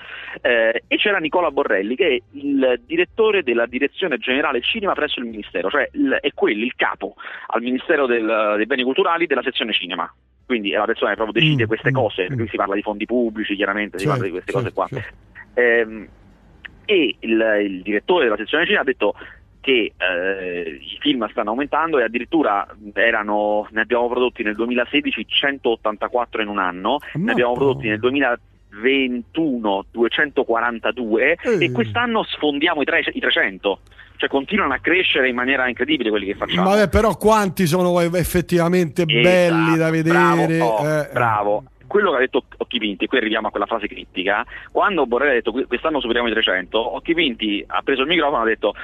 eh, 0.40 0.82
e 0.86 0.96
c'era 0.96 1.18
Nicola 1.18 1.50
Borrelli 1.50 1.94
che 1.94 2.08
è 2.08 2.22
il 2.32 2.80
direttore 2.84 3.42
della 3.42 3.66
direzione 3.66 4.18
generale 4.18 4.60
cinema 4.62 4.94
presso 4.94 5.20
il 5.20 5.26
Ministero, 5.26 5.68
cioè 5.68 5.88
il, 5.92 6.18
è 6.20 6.32
quello, 6.34 6.64
il 6.64 6.74
capo 6.74 7.14
al 7.48 7.62
Ministero 7.62 8.06
del, 8.06 8.54
dei 8.56 8.66
Beni 8.66 8.82
Culturali 8.82 9.26
della 9.26 9.42
sezione 9.42 9.72
cinema 9.72 10.12
quindi 10.44 10.72
è 10.72 10.78
la 10.78 10.86
persona 10.86 11.10
che 11.10 11.16
proprio 11.16 11.42
decide 11.42 11.64
mm, 11.64 11.66
queste 11.66 11.90
mm, 11.90 11.94
cose, 11.94 12.26
mm. 12.30 12.36
qui 12.36 12.48
si 12.48 12.56
parla 12.56 12.74
di 12.74 12.80
fondi 12.80 13.04
pubblici, 13.04 13.54
chiaramente 13.54 13.98
certo, 13.98 14.02
si 14.02 14.06
parla 14.08 14.24
di 14.24 14.30
queste 14.30 14.52
certo, 14.52 14.72
cose 14.72 14.74
qua. 14.74 14.86
Certo. 14.88 15.16
Eh, 15.52 16.08
e 16.86 17.16
il, 17.18 17.58
il, 17.64 17.82
direttore 17.82 18.24
della 18.24 18.38
sezione 18.38 18.64
cinema 18.64 18.80
ha 18.80 18.84
detto 18.84 19.14
che 19.60 19.92
eh, 19.96 20.78
i 20.80 20.98
film 21.00 21.28
stanno 21.30 21.50
aumentando 21.50 21.98
e 21.98 22.04
addirittura 22.04 22.66
erano, 22.94 23.66
ne 23.70 23.80
abbiamo 23.80 24.08
prodotti 24.08 24.42
nel 24.42 24.54
2016 24.54 25.26
184 25.26 26.42
in 26.42 26.48
un 26.48 26.58
anno, 26.58 26.98
Ma 27.14 27.24
ne 27.24 27.32
abbiamo 27.32 27.54
prodotti 27.54 27.88
nel 27.88 27.98
2021 27.98 29.84
242 29.90 31.36
Eh. 31.42 31.64
e 31.64 31.72
quest'anno 31.72 32.22
sfondiamo 32.24 32.82
i, 32.82 32.84
tre- 32.84 33.02
i 33.12 33.20
300. 33.20 33.80
Cioè 34.16 34.28
continuano 34.28 34.74
a 34.74 34.78
crescere 34.78 35.28
in 35.28 35.36
maniera 35.36 35.68
incredibile 35.68 36.10
quelli 36.10 36.26
che 36.26 36.34
facciamo. 36.34 36.68
Vabbè, 36.70 36.88
però 36.88 37.16
quanti 37.16 37.66
sono 37.66 38.00
effettivamente 38.16 39.04
belli 39.04 39.76
da 39.76 39.88
Esatto, 39.88 39.90
vedere? 39.92 40.56
Bravo, 40.56 40.64
oh, 40.64 40.88
eh, 40.88 41.08
bravo. 41.12 41.64
Quello 41.88 42.10
che 42.10 42.16
ha 42.16 42.20
detto 42.20 42.44
Occhi 42.58 42.78
Vinti, 42.78 43.06
qui 43.06 43.18
arriviamo 43.18 43.48
a 43.48 43.50
quella 43.50 43.66
frase 43.66 43.88
critica, 43.88 44.46
quando 44.70 45.06
Borrelli 45.06 45.30
ha 45.30 45.34
detto 45.34 45.52
"Que- 45.52 45.66
quest'anno 45.66 46.00
superiamo 46.00 46.28
i 46.28 46.32
300, 46.32 46.94
Occhi 46.96 47.14
Vinti 47.14 47.64
ha 47.66 47.82
preso 47.82 48.02
il 48.02 48.08
microfono 48.08 48.42
e 48.42 48.42
ha 48.42 48.48
detto 48.48 48.74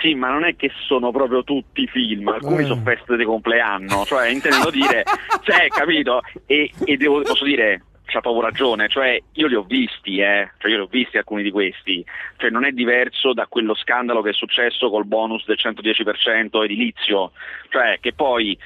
sì, 0.00 0.14
ma 0.14 0.30
non 0.30 0.44
è 0.44 0.54
che 0.56 0.70
sono 0.86 1.10
proprio 1.10 1.42
tutti 1.42 1.86
film, 1.86 2.28
alcuni 2.28 2.62
Eh. 2.62 2.66
sono 2.66 2.82
feste 2.82 3.16
di 3.16 3.24
compleanno, 3.24 4.04
cioè 4.04 4.28
intendendo 4.28 4.70
dire, 4.70 5.02
cioè, 5.42 5.66
capito? 5.68 6.20
E, 6.46 6.70
e 6.84 6.96
devo, 6.96 7.20
posso 7.22 7.44
dire, 7.44 7.82
c'ha 8.10 8.20
proprio 8.20 8.42
ragione, 8.42 8.88
cioè 8.88 9.20
io 9.34 9.46
li 9.46 9.54
ho 9.54 9.62
visti, 9.62 10.18
eh, 10.18 10.50
cioè 10.58 10.70
io 10.70 10.78
li 10.78 10.82
ho 10.82 10.88
visti 10.90 11.16
alcuni 11.16 11.42
di 11.42 11.50
questi, 11.50 12.04
cioè 12.38 12.50
non 12.50 12.64
è 12.64 12.72
diverso 12.72 13.32
da 13.32 13.46
quello 13.46 13.74
scandalo 13.74 14.20
che 14.20 14.30
è 14.30 14.34
successo 14.34 14.90
col 14.90 15.04
bonus 15.06 15.44
del 15.46 15.58
110% 15.60 16.64
edilizio, 16.64 17.32
cioè 17.68 17.98
che 18.00 18.12
poi 18.12 18.58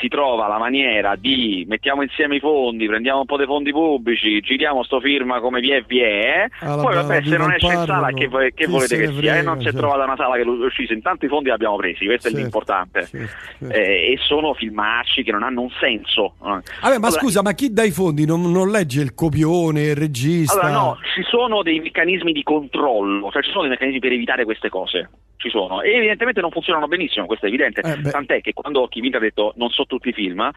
si 0.00 0.08
trova 0.08 0.46
la 0.48 0.58
maniera 0.58 1.16
di 1.16 1.64
mettiamo 1.68 2.02
insieme 2.02 2.36
i 2.36 2.40
fondi, 2.40 2.86
prendiamo 2.86 3.20
un 3.20 3.26
po' 3.26 3.36
dei 3.36 3.46
fondi 3.46 3.70
pubblici, 3.72 4.40
giriamo 4.40 4.82
sto 4.84 5.00
firma 5.00 5.40
come 5.40 5.60
vi 5.60 5.70
è 5.70 5.82
vi 5.82 6.00
è, 6.00 6.46
Alla 6.60 6.82
poi 6.82 6.94
bella 6.94 7.02
vabbè 7.02 7.22
se 7.24 7.36
non 7.36 7.52
esce 7.52 7.66
in 7.66 7.84
sala 7.84 8.08
che, 8.12 8.28
che 8.54 8.66
volete 8.66 8.96
che 8.96 9.06
sia, 9.06 9.12
eh? 9.12 9.12
frega, 9.12 9.42
non 9.42 9.56
si 9.56 9.62
è 9.62 9.70
certo. 9.70 9.78
trovata 9.78 10.04
una 10.04 10.16
sala 10.16 10.36
che 10.36 10.44
lo 10.44 10.52
uscisse, 10.64 10.92
intanto 10.92 11.24
i 11.24 11.28
fondi 11.28 11.46
li 11.46 11.52
abbiamo 11.52 11.76
presi, 11.76 12.04
questo 12.04 12.28
è 12.28 12.30
Certo, 12.30 12.38
l'importante. 12.38 13.06
certo, 13.06 13.28
certo. 13.58 13.74
Eh, 13.74 14.12
e 14.12 14.18
sono 14.20 14.54
filmacci 14.54 15.22
che 15.22 15.32
non 15.32 15.42
hanno 15.42 15.62
un 15.62 15.70
senso. 15.80 16.34
Vabbè, 16.38 16.62
ma 16.80 17.06
Allora- 17.06 17.10
scusa, 17.10 17.42
ma 17.42 17.52
chi 17.52 17.72
dà 17.72 17.82
i 17.82 17.90
fondi 17.90 18.24
non, 18.24 18.50
non 18.50 18.70
legge 18.70 19.00
il 19.02 19.14
copione, 19.14 19.82
il 19.82 19.96
regista? 19.96 20.60
Allora 20.60 20.70
no, 20.70 20.98
ci 21.14 21.22
sono 21.22 21.62
dei 21.62 21.80
meccanismi 21.80 22.32
di 22.32 22.42
controllo, 22.42 23.30
cioè 23.30 23.42
ci 23.42 23.50
sono 23.50 23.62
dei 23.62 23.70
meccanismi 23.70 24.00
per 24.00 24.12
evitare 24.12 24.44
queste 24.44 24.68
cose. 24.68 25.10
Ci 25.42 25.50
sono. 25.50 25.82
E 25.82 25.96
evidentemente 25.96 26.40
non 26.40 26.52
funzionano 26.52 26.86
benissimo, 26.86 27.26
questo 27.26 27.46
è 27.46 27.48
evidente. 27.48 27.80
Eh. 27.80 28.10
Tant'è 28.10 28.40
che 28.40 28.52
quando 28.52 28.86
Chi 28.86 29.00
Vinta 29.00 29.16
ha 29.16 29.20
detto 29.20 29.54
non 29.56 29.70
so 29.70 29.86
tutti 29.86 30.10
i 30.10 30.12
film, 30.12 30.48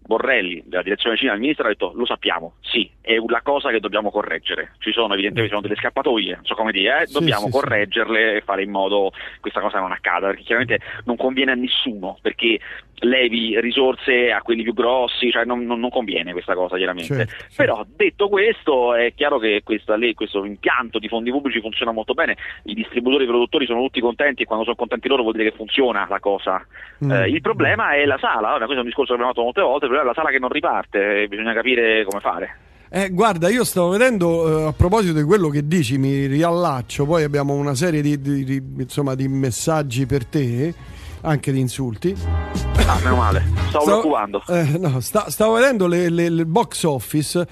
Borrelli, 0.00 0.62
della 0.64 0.84
direzione 0.84 1.16
cinema, 1.16 1.34
il 1.34 1.40
ministro 1.40 1.66
ha 1.66 1.70
detto 1.70 1.92
lo 1.96 2.06
sappiamo, 2.06 2.54
sì, 2.60 2.88
è 3.00 3.16
la 3.26 3.42
cosa 3.42 3.70
che 3.70 3.80
dobbiamo 3.80 4.12
correggere. 4.12 4.74
Ci 4.78 4.92
sono 4.92 5.12
evidentemente 5.14 5.42
ci 5.42 5.48
sono 5.48 5.60
delle 5.60 5.74
scappatoie, 5.74 6.34
non 6.36 6.44
so 6.44 6.54
come 6.54 6.70
dire, 6.70 7.02
eh, 7.02 7.06
Sì, 7.08 7.14
dobbiamo 7.14 7.46
sì, 7.46 7.46
sì. 7.46 7.58
correggerle 7.58 8.36
e 8.36 8.40
fare 8.42 8.62
in 8.62 8.70
modo 8.70 9.10
che 9.10 9.40
questa 9.40 9.60
cosa 9.60 9.80
non 9.80 9.90
accada, 9.90 10.28
perché 10.28 10.44
chiaramente 10.44 10.80
non 11.04 11.16
conviene 11.16 11.50
a 11.50 11.56
nessuno, 11.56 12.16
perché 12.22 12.60
levi 13.00 13.58
risorse 13.60 14.30
a 14.32 14.42
quelli 14.42 14.62
più 14.62 14.74
grossi, 14.74 15.30
cioè 15.30 15.44
non, 15.44 15.64
non- 15.64 15.80
non 15.80 15.90
conviene 15.90 16.32
questa 16.32 16.54
cosa 16.54 16.76
chiaramente. 16.76 17.14
Certo, 17.14 17.32
certo. 17.32 17.54
Però 17.56 17.84
detto 17.96 18.28
questo 18.28 18.94
è 18.94 19.12
chiaro 19.14 19.38
che 19.38 19.62
questa 19.64 19.96
lei- 19.96 20.14
questo 20.14 20.44
impianto 20.44 20.98
di 20.98 21.08
fondi 21.08 21.30
pubblici 21.30 21.60
funziona 21.60 21.92
molto 21.92 22.14
bene, 22.14 22.36
i 22.64 22.74
distributori 22.74 23.22
e 23.22 23.26
i 23.26 23.30
produttori 23.30 23.66
sono 23.66 23.82
tutti 23.82 24.00
contenti 24.00 24.42
e 24.42 24.46
quando 24.46 24.64
sono 24.64 24.76
contenti 24.76 25.08
loro 25.08 25.22
vuol 25.22 25.34
dire 25.34 25.50
che 25.50 25.56
funziona 25.56 26.06
la 26.08 26.20
cosa. 26.20 26.64
Mm. 27.04 27.10
Eh, 27.10 27.28
il 27.28 27.40
problema 27.40 27.92
è 27.94 28.04
la 28.04 28.18
sala, 28.20 28.48
Ora, 28.54 28.64
questo 28.64 28.74
è 28.74 28.78
un 28.78 28.84
discorso 28.86 29.14
che 29.14 29.20
abbiamo 29.20 29.32
fatto 29.32 29.42
molte 29.44 29.60
volte, 29.60 29.84
il 29.86 29.90
problema 29.92 30.10
è 30.10 30.14
la 30.14 30.20
sala 30.20 30.30
che 30.30 30.38
non 30.40 30.50
riparte, 30.50 31.22
e 31.22 31.28
bisogna 31.28 31.52
capire 31.52 32.04
come 32.04 32.20
fare. 32.20 32.56
Eh, 32.90 33.10
guarda, 33.10 33.50
io 33.50 33.64
stavo 33.64 33.90
vedendo 33.90 34.64
eh, 34.64 34.68
a 34.68 34.72
proposito 34.72 35.12
di 35.18 35.22
quello 35.22 35.48
che 35.50 35.66
dici, 35.68 35.98
mi 35.98 36.24
riallaccio. 36.24 37.04
Poi 37.04 37.22
abbiamo 37.22 37.52
una 37.54 37.74
serie 37.74 38.00
di, 38.00 38.18
di- 38.18 38.44
di- 38.44 38.62
insomma, 38.78 39.14
di 39.14 39.28
messaggi 39.28 40.06
per 40.06 40.24
te, 40.24 40.72
anche 41.20 41.52
di 41.52 41.60
insulti. 41.60 42.77
Ah, 42.90 42.98
meno 43.04 43.16
male, 43.16 43.42
stavo 43.68 43.84
preoccupando. 43.84 44.42
eh, 44.48 44.78
no, 44.78 45.00
sta- 45.00 45.28
stavo 45.30 45.54
vedendo 45.54 45.86
le- 45.86 46.08
le- 46.08 46.24
il 46.24 46.46
box 46.46 46.84
office. 46.84 47.46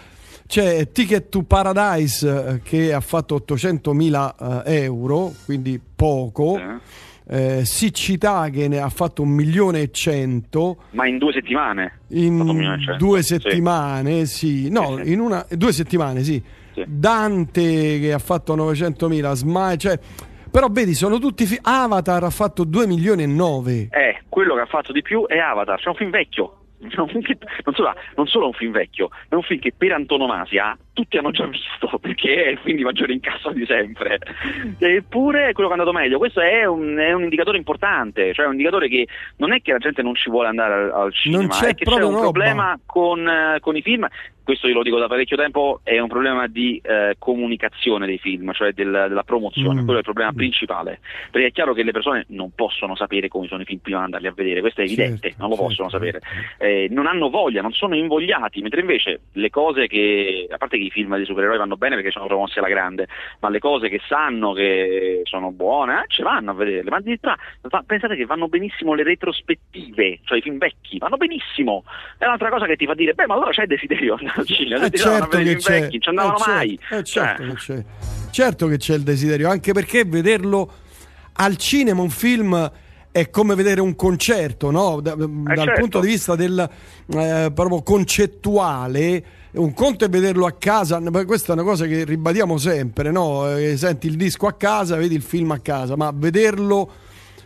C'è 0.46 0.90
Ticket 0.92 1.28
to 1.28 1.42
Paradise 1.42 2.46
eh, 2.54 2.60
che 2.62 2.92
ha 2.94 3.00
fatto 3.00 3.34
800.000 3.46 4.62
eh, 4.64 4.84
euro, 4.84 5.34
quindi 5.44 5.78
poco. 5.94 6.56
Sì. 6.56 7.04
Eh, 7.28 7.64
Siccità 7.64 8.48
che 8.50 8.68
ne 8.68 8.78
ha 8.78 8.88
fatto 8.88 9.22
un 9.22 9.30
milione 9.30 9.80
e 9.80 9.90
cento. 9.90 10.76
Ma 10.92 11.06
in 11.08 11.18
due 11.18 11.32
settimane? 11.32 11.98
In 12.10 12.78
due 12.96 13.22
Sì. 13.22 13.38
settimane, 13.38 14.24
sì, 14.26 14.70
no, 14.70 14.96
Sì, 14.98 15.02
sì. 15.04 15.12
in 15.12 15.20
una, 15.20 15.44
due 15.50 15.72
settimane, 15.72 16.22
sì. 16.22 16.40
Sì. 16.72 16.84
Dante 16.86 17.98
che 18.00 18.12
ha 18.12 18.18
fatto 18.20 18.54
900.000, 18.54 19.32
Smile, 19.34 19.76
cioè, 19.76 19.98
però 20.56 20.68
vedi, 20.70 20.94
sono 20.94 21.18
tutti 21.18 21.44
fi- 21.44 21.58
Avatar 21.60 22.24
ha 22.24 22.30
fatto 22.30 22.64
2 22.64 22.86
milioni 22.86 23.24
e 23.24 23.26
9. 23.26 23.88
Eh, 23.90 24.22
quello 24.30 24.54
che 24.54 24.62
ha 24.62 24.66
fatto 24.66 24.90
di 24.90 25.02
più 25.02 25.26
è 25.26 25.36
Avatar, 25.36 25.78
c'è 25.78 25.90
un 25.90 25.94
film 25.96 26.08
vecchio. 26.08 26.60
Che- 26.86 27.38
non, 27.64 27.74
solo, 27.74 27.92
non 28.16 28.26
solo 28.26 28.44
è 28.44 28.48
un 28.48 28.54
film 28.54 28.72
vecchio, 28.72 29.10
è 29.28 29.34
un 29.34 29.42
film 29.42 29.60
che 29.60 29.74
per 29.76 29.92
antonomasia 29.92 30.76
tutti 30.94 31.18
hanno 31.18 31.30
già 31.30 31.46
visto 31.46 31.90
perché 32.00 32.44
è 32.44 32.48
il 32.52 32.58
film 32.62 32.78
di 32.78 32.84
maggiore 32.84 33.12
incasso 33.12 33.50
di 33.50 33.66
sempre. 33.66 34.18
Eppure 34.78 35.48
è 35.48 35.52
quello 35.52 35.68
che 35.68 35.74
è 35.74 35.78
andato 35.78 35.94
meglio. 35.94 36.16
Questo 36.16 36.40
è 36.40 36.64
un, 36.64 36.96
è 36.96 37.12
un 37.12 37.24
indicatore 37.24 37.58
importante, 37.58 38.32
cioè 38.32 38.46
un 38.46 38.52
indicatore 38.52 38.88
che 38.88 39.06
non 39.36 39.52
è 39.52 39.60
che 39.60 39.72
la 39.72 39.78
gente 39.78 40.00
non 40.00 40.14
ci 40.14 40.30
vuole 40.30 40.48
andare 40.48 40.72
al, 40.72 40.90
al 40.90 41.12
cinema, 41.12 41.58
è 41.66 41.74
che 41.74 41.84
c'è 41.84 42.02
un 42.02 42.12
roba. 42.12 42.20
problema 42.20 42.80
con, 42.86 43.28
eh, 43.28 43.58
con 43.60 43.76
i 43.76 43.82
film. 43.82 44.06
Questo 44.46 44.68
io 44.68 44.74
lo 44.74 44.84
dico 44.84 44.98
da 45.00 45.08
parecchio 45.08 45.36
tempo, 45.36 45.80
è 45.82 45.98
un 45.98 46.06
problema 46.06 46.46
di 46.46 46.80
eh, 46.84 47.16
comunicazione 47.18 48.06
dei 48.06 48.18
film, 48.18 48.52
cioè 48.52 48.70
del- 48.72 49.06
della 49.08 49.24
promozione, 49.24 49.80
Mm. 49.80 49.84
quello 49.84 49.94
è 49.94 49.98
il 49.98 50.04
problema 50.04 50.30
Mm. 50.30 50.36
principale. 50.36 51.00
Perché 51.32 51.48
è 51.48 51.50
chiaro 51.50 51.74
che 51.74 51.82
le 51.82 51.90
persone 51.90 52.26
non 52.28 52.52
possono 52.54 52.94
sapere 52.94 53.26
come 53.26 53.48
sono 53.48 53.62
i 53.62 53.64
film 53.64 53.80
prima 53.80 53.98
di 53.98 54.04
andarli 54.04 54.28
a 54.28 54.32
vedere, 54.32 54.60
questo 54.60 54.82
è 54.82 54.84
evidente, 54.84 55.30
Certo, 55.30 55.36
non 55.40 55.48
lo 55.48 55.56
certo, 55.56 55.68
possono 55.68 55.88
sapere. 55.90 56.20
certo. 56.20 56.64
Eh, 56.64 56.86
non 56.90 57.06
hanno 57.06 57.28
voglia, 57.28 57.60
non 57.60 57.72
sono 57.72 57.96
invogliati, 57.96 58.60
mentre 58.62 58.82
invece 58.82 59.22
le 59.32 59.50
cose 59.50 59.88
che, 59.88 60.46
a 60.48 60.56
parte 60.58 60.78
che 60.78 60.84
i 60.84 60.90
film 60.90 61.16
di 61.18 61.24
supereroi 61.24 61.58
vanno 61.58 61.76
bene 61.76 61.96
perché 61.96 62.12
sono 62.12 62.26
promossi 62.26 62.60
alla 62.60 62.68
grande, 62.68 63.08
ma 63.40 63.48
le 63.48 63.58
cose 63.58 63.88
che 63.88 64.00
sanno 64.06 64.52
che 64.52 65.22
sono 65.24 65.50
buone, 65.50 66.02
eh, 66.02 66.04
ci 66.06 66.22
vanno 66.22 66.52
a 66.52 66.54
vederle. 66.54 66.88
Ma 66.90 66.98
addirittura 66.98 67.36
pensate 67.84 68.14
che 68.14 68.24
vanno 68.26 68.46
benissimo 68.46 68.94
le 68.94 69.02
retrospettive, 69.02 70.20
cioè 70.24 70.38
i 70.38 70.42
film 70.42 70.58
vecchi, 70.58 70.98
vanno 70.98 71.16
benissimo. 71.16 71.82
È 72.16 72.24
un'altra 72.24 72.48
cosa 72.50 72.66
che 72.66 72.76
ti 72.76 72.86
fa 72.86 72.94
dire, 72.94 73.14
beh, 73.14 73.26
ma 73.26 73.34
allora 73.34 73.50
c'è 73.50 73.66
desiderio 73.66 74.14
andare 74.20 74.35
cinema, 74.44 74.86
Eh, 74.86 74.90
certo 74.90 75.38
che 75.38 75.56
c'è, 75.56 75.80
vecchi, 75.80 76.00
ci 76.00 76.08
andavano 76.08 76.36
eh, 76.36 76.38
certo, 76.38 76.50
mai. 76.52 76.78
eh, 76.90 77.04
certo, 77.04 77.42
Cioè, 77.42 77.48
che 77.48 77.54
c'è. 77.54 77.84
Certo 78.30 78.66
che 78.68 78.76
c'è 78.76 78.94
il 78.94 79.02
desiderio, 79.02 79.48
anche 79.48 79.72
perché 79.72 80.04
vederlo 80.04 80.70
al 81.34 81.56
cinema 81.56 82.02
un 82.02 82.10
film 82.10 82.72
è 83.10 83.30
come 83.30 83.54
vedere 83.54 83.80
un 83.80 83.96
concerto, 83.96 84.70
no? 84.70 85.00
Da- 85.00 85.14
dal 85.14 85.56
certo. 85.56 85.80
punto 85.80 86.00
di 86.00 86.08
vista 86.08 86.34
del 86.36 86.58
eh, 87.08 87.50
proprio 87.54 87.82
concettuale. 87.82 89.24
Un 89.52 89.72
conto 89.72 90.04
è 90.04 90.08
vederlo 90.10 90.44
a 90.44 90.52
casa, 90.52 91.00
questa 91.24 91.52
è 91.52 91.54
una 91.54 91.62
cosa 91.62 91.86
che 91.86 92.04
ribadiamo 92.04 92.58
sempre, 92.58 93.10
no? 93.10 93.56
Eh, 93.56 93.78
senti 93.78 94.06
il 94.06 94.16
disco 94.16 94.46
a 94.46 94.52
casa, 94.52 94.96
vedi 94.96 95.14
il 95.14 95.22
film 95.22 95.50
a 95.52 95.60
casa, 95.60 95.96
ma 95.96 96.12
vederlo 96.14 96.90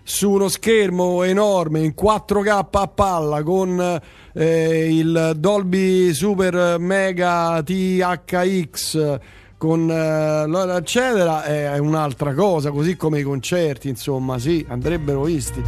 su 0.02 0.30
uno 0.30 0.48
schermo 0.48 1.22
enorme 1.22 1.80
in 1.80 1.94
4K 2.00 2.66
a 2.70 2.86
palla 2.88 3.42
con 3.42 4.00
eh, 4.32 4.94
il 4.94 5.32
Dolby 5.36 6.12
Super 6.12 6.78
Mega 6.78 7.62
THX 7.62 9.18
con 9.56 9.90
eh, 9.90 10.76
eccetera 10.76 11.44
è 11.44 11.76
un'altra 11.76 12.32
cosa 12.32 12.70
così 12.70 12.96
come 12.96 13.18
i 13.18 13.22
concerti 13.22 13.88
insomma 13.88 14.38
sì 14.38 14.64
andrebbero 14.66 15.24
visti. 15.24 15.62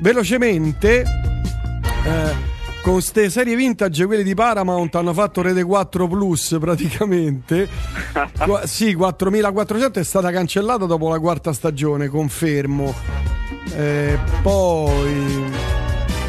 Velocemente 0.00 1.04
eh, 2.04 2.57
con 2.88 3.02
ste 3.02 3.28
serie 3.28 3.54
vintage 3.54 4.06
quelle 4.06 4.22
di 4.22 4.32
Paramount 4.32 4.94
hanno 4.94 5.12
fatto 5.12 5.42
Rete 5.42 5.62
4 5.62 6.08
Plus 6.08 6.56
praticamente. 6.58 7.68
Qua- 8.38 8.66
sì 8.66 8.94
4400 8.94 10.00
è 10.00 10.02
stata 10.02 10.30
cancellata 10.30 10.86
dopo 10.86 11.10
la 11.10 11.18
quarta 11.18 11.52
stagione 11.52 12.08
confermo. 12.08 12.94
Eh, 13.76 14.18
poi 14.40 15.67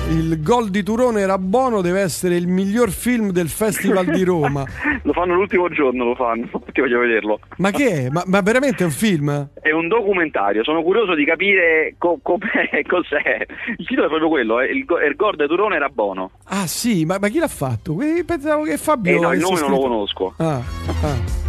il 0.09 0.41
gol 0.41 0.69
di 0.69 0.81
Turone 0.81 1.21
era 1.21 1.37
buono, 1.37 1.81
deve 1.81 2.01
essere 2.01 2.35
il 2.35 2.47
miglior 2.47 2.89
film 2.89 3.31
del 3.31 3.47
Festival 3.47 4.05
di 4.05 4.23
Roma. 4.23 4.65
lo 5.03 5.13
fanno 5.13 5.35
l'ultimo 5.35 5.69
giorno, 5.69 6.03
lo 6.03 6.15
fanno, 6.15 6.49
ti 6.71 6.81
voglio 6.81 6.99
vederlo. 6.99 7.39
Ma 7.57 7.69
che 7.71 8.05
è? 8.05 8.09
Ma, 8.09 8.23
ma 8.25 8.41
veramente 8.41 8.83
è 8.83 8.85
un 8.85 8.91
film? 8.91 9.49
È 9.53 9.71
un 9.71 9.87
documentario, 9.87 10.63
sono 10.63 10.81
curioso 10.81 11.13
di 11.13 11.25
capire 11.25 11.95
co- 11.97 12.19
cos'è. 12.23 13.45
Il 13.77 13.85
titolo 13.85 14.07
è 14.07 14.09
proprio 14.09 14.29
quello, 14.29 14.59
eh, 14.59 14.71
il, 14.71 14.85
go- 14.85 14.99
il 14.99 15.15
gol 15.15 15.35
di 15.35 15.47
Turone 15.47 15.75
era 15.75 15.89
buono. 15.89 16.31
Ah 16.45 16.65
sì, 16.65 17.05
ma, 17.05 17.17
ma 17.19 17.27
chi 17.27 17.37
l'ha 17.39 17.47
fatto? 17.47 17.95
Pensavo 18.25 18.63
che 18.63 18.77
Fabio... 18.77 19.15
Eh 19.15 19.19
no, 19.19 19.33
il 19.33 19.39
nome 19.39 19.59
non 19.59 19.69
lo 19.69 19.75
scritto- 19.75 19.87
conosco. 19.87 20.33
Ah, 20.37 20.61
ah. 21.01 21.47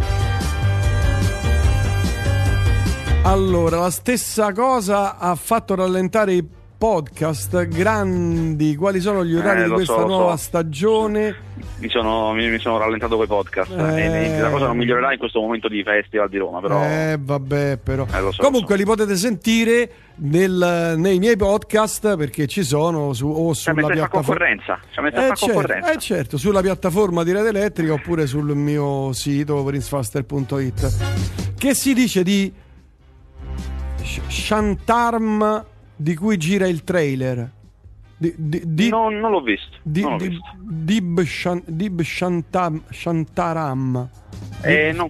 Allora, 3.23 3.79
la 3.79 3.91
stessa 3.91 4.51
cosa 4.51 5.17
ha 5.17 5.35
fatto 5.35 5.75
rallentare 5.75 6.33
i 6.33 6.43
podcast 6.81 7.67
grandi. 7.67 8.75
Quali 8.75 9.01
sono 9.01 9.23
gli 9.23 9.35
orari 9.35 9.61
Eh, 9.61 9.65
di 9.65 9.69
questa 9.69 9.99
so, 9.99 10.07
nuova 10.07 10.35
so. 10.35 10.43
stagione? 10.45 11.35
Mi 11.77 11.89
sono, 11.89 12.33
mi, 12.33 12.49
mi 12.49 12.57
sono 12.57 12.79
rallentato 12.79 13.17
con 13.17 13.25
i 13.25 13.27
podcast. 13.27 13.69
Eh. 13.69 14.39
La 14.39 14.49
cosa 14.49 14.65
non 14.65 14.77
migliorerà 14.77 15.11
in 15.13 15.19
questo 15.19 15.39
momento 15.41 15.67
di 15.67 15.83
festival 15.83 16.27
di 16.27 16.39
Roma, 16.39 16.59
però. 16.59 16.81
Eh, 16.83 17.19
vabbè, 17.21 17.77
però. 17.83 18.07
Eh, 18.11 18.31
so, 18.31 18.41
Comunque 18.41 18.77
li 18.77 18.83
potete 18.83 19.15
sentire 19.15 19.91
nel- 20.15 20.95
nei 20.97 21.19
miei 21.19 21.37
podcast 21.37 22.17
perché 22.17 22.47
ci 22.47 22.63
sono 22.63 23.13
su, 23.13 23.27
o 23.27 23.53
sulla 23.53 23.85
piattaforma. 23.85 24.47
Eh 24.47 24.57
certo, 25.37 25.87
eh 25.91 25.97
certo, 25.99 26.37
sulla 26.39 26.61
piattaforma 26.61 27.23
di 27.23 27.31
Rete 27.31 27.49
Elettrica 27.49 27.93
oppure 27.93 28.25
sul 28.25 28.55
mio 28.55 29.13
sito 29.13 29.63
princefaster.it. 29.63 31.53
Che 31.59 31.75
si 31.75 31.93
dice 31.93 32.23
di 32.23 32.51
Sh- 34.01 34.21
Shantarm 34.27 35.65
di 36.01 36.15
cui 36.15 36.37
gira 36.37 36.67
il 36.67 36.83
trailer? 36.83 37.51
Di, 38.17 38.33
di, 38.37 38.61
di, 38.65 38.89
non, 38.89 39.15
non 39.19 39.31
l'ho 39.31 39.41
visto. 39.41 39.77
di, 39.81 40.01
non 40.01 40.11
l'ho 40.11 40.17
visto. 40.17 40.43
Dib, 40.59 41.23
Shan- 41.23 41.63
Dib 41.65 42.01
Shantam- 42.03 42.83
Shantaram. 42.91 44.09
Eh, 44.61 44.91
non, 44.93 45.09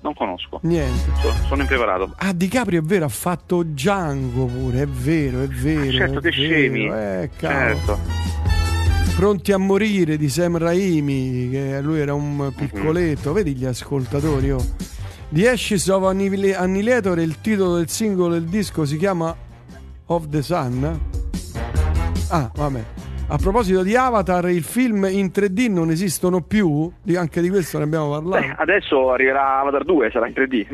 non 0.00 0.14
conosco. 0.14 0.60
Niente. 0.62 1.10
Sono, 1.20 1.34
sono 1.48 1.62
impreparato. 1.62 2.14
Ah, 2.18 2.32
Di 2.32 2.46
Caprio 2.46 2.80
è 2.80 2.82
vero, 2.84 3.04
ha 3.06 3.08
fatto 3.08 3.64
Django 3.64 4.44
pure, 4.46 4.82
è 4.82 4.86
vero, 4.86 5.42
è 5.42 5.48
vero. 5.48 5.90
certo, 5.90 6.18
è 6.18 6.22
che 6.22 6.30
scemi. 6.30 6.86
Eh, 6.86 7.30
cavolo. 7.36 7.74
Certo. 7.74 7.98
Pronti 9.16 9.52
a 9.52 9.58
morire 9.58 10.16
di 10.16 10.28
Sam 10.28 10.56
Raimi, 10.56 11.48
che 11.50 11.80
lui 11.82 11.98
era 11.98 12.14
un 12.14 12.52
piccoletto, 12.56 13.32
vedi 13.32 13.54
gli 13.54 13.64
ascoltatori. 13.64 14.50
Oh. 14.52 14.64
The 15.28 15.48
Ashes 15.50 15.86
of 15.88 16.04
Annihil- 16.04 16.54
Annihilator, 16.56 17.18
il 17.18 17.40
titolo 17.40 17.76
del 17.76 17.88
singolo 17.88 18.34
del 18.34 18.44
disco 18.44 18.84
si 18.84 18.96
chiama 18.96 19.34
Of 20.12 20.28
the 20.28 20.42
Sun. 20.42 21.00
Ah, 22.28 22.50
vabbè. 22.54 22.84
A 23.28 23.36
proposito 23.38 23.82
di 23.82 23.96
Avatar, 23.96 24.50
il 24.50 24.62
film 24.62 25.06
in 25.10 25.30
3D 25.34 25.70
non 25.72 25.90
esistono 25.90 26.42
più, 26.42 26.92
anche 27.16 27.40
di 27.40 27.48
questo 27.48 27.78
ne 27.78 27.84
abbiamo 27.84 28.10
parlato. 28.10 28.46
Beh, 28.46 28.54
adesso 28.58 29.10
arriverà 29.10 29.60
Avatar 29.60 29.84
2, 29.84 30.10
sarà 30.10 30.26
in 30.28 30.34
3D. 30.34 30.66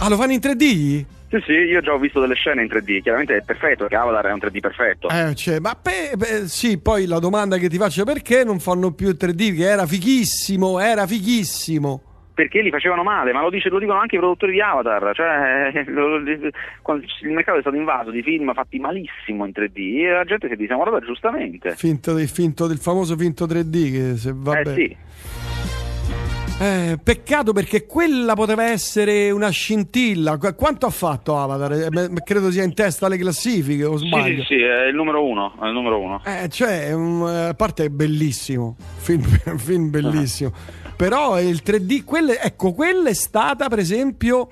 Ah, 0.00 0.08
lo 0.08 0.16
fanno 0.16 0.32
in 0.32 0.38
3D? 0.38 1.04
sì, 1.28 1.42
sì, 1.44 1.52
io 1.52 1.82
già 1.82 1.92
ho 1.92 1.98
visto 1.98 2.20
delle 2.20 2.34
scene 2.34 2.62
in 2.62 2.68
3D. 2.68 3.02
Chiaramente 3.02 3.36
è 3.36 3.42
perfetto, 3.42 3.80
perché 3.80 3.96
Avatar 3.96 4.26
è 4.26 4.32
un 4.32 4.38
3D 4.38 4.60
perfetto. 4.60 5.08
Eh, 5.10 5.34
cioè, 5.34 5.58
ma 5.58 5.74
pe- 5.74 6.14
pe- 6.16 6.48
sì, 6.48 6.78
poi 6.78 7.04
la 7.04 7.18
domanda 7.18 7.58
che 7.58 7.68
ti 7.68 7.76
faccio 7.76 8.04
perché 8.04 8.44
non 8.44 8.60
fanno 8.60 8.92
più 8.92 9.08
il 9.08 9.16
3D? 9.20 9.56
Che 9.56 9.68
era 9.68 9.84
fighissimo, 9.86 10.78
era 10.78 11.06
fighissimo. 11.06 12.02
Perché 12.38 12.62
li 12.62 12.70
facevano 12.70 13.02
male, 13.02 13.32
ma 13.32 13.40
lo, 13.42 13.50
dice- 13.50 13.68
lo 13.68 13.80
dicono 13.80 13.98
anche 13.98 14.14
i 14.14 14.18
produttori 14.20 14.52
di 14.52 14.60
Avatar. 14.60 15.10
Cioè, 15.12 15.82
lo- 15.90 16.20
quando 16.82 17.04
il 17.22 17.30
mercato 17.32 17.58
è 17.58 17.62
stato 17.62 17.74
invaso 17.74 18.10
di 18.12 18.22
film 18.22 18.54
fatti 18.54 18.78
malissimo 18.78 19.44
in 19.44 19.50
3D 19.52 20.04
e 20.04 20.10
la 20.10 20.22
gente 20.22 20.46
si 20.46 20.52
è 20.52 20.56
disamorata 20.56 21.00
giustamente. 21.00 21.74
Finto 21.74 22.12
del, 22.12 22.28
finto 22.28 22.68
del 22.68 22.78
famoso 22.78 23.16
finto 23.16 23.44
3D 23.44 23.90
che 23.90 24.16
se 24.16 24.32
va 24.36 24.56
eh 24.56 24.62
bene. 24.62 24.76
sì. 24.76 24.96
Eh, 26.60 26.98
peccato 27.02 27.52
perché 27.52 27.86
quella 27.86 28.34
poteva 28.34 28.64
essere 28.64 29.30
una 29.30 29.48
scintilla. 29.48 30.38
Qu- 30.38 30.56
Quanto 30.56 30.86
ha 30.86 30.90
fatto 30.90 31.38
Avatar? 31.38 31.72
Eh, 31.72 31.88
beh, 31.88 32.22
credo 32.24 32.50
sia 32.50 32.64
in 32.64 32.74
testa 32.74 33.06
alle 33.06 33.16
classifiche, 33.16 33.84
o 33.84 33.96
Sì, 33.96 34.06
sbaglio? 34.08 34.40
sì, 34.42 34.54
sì, 34.56 34.60
è 34.62 34.86
il 34.86 34.94
numero 34.96 35.24
uno. 35.24 35.54
È 35.60 35.66
il 35.66 35.72
numero 35.72 36.00
uno. 36.00 36.20
Eh, 36.24 36.48
cioè, 36.48 36.92
um, 36.92 37.22
a 37.22 37.54
parte 37.54 37.84
è 37.84 37.88
bellissimo, 37.90 38.74
film, 38.96 39.22
film 39.58 39.90
bellissimo. 39.90 40.50
Però 40.98 41.40
il 41.40 41.62
3D, 41.64 42.02
quelle, 42.04 42.40
ecco, 42.40 42.72
quella 42.72 43.08
è 43.08 43.14
stata 43.14 43.68
per 43.68 43.78
esempio 43.78 44.48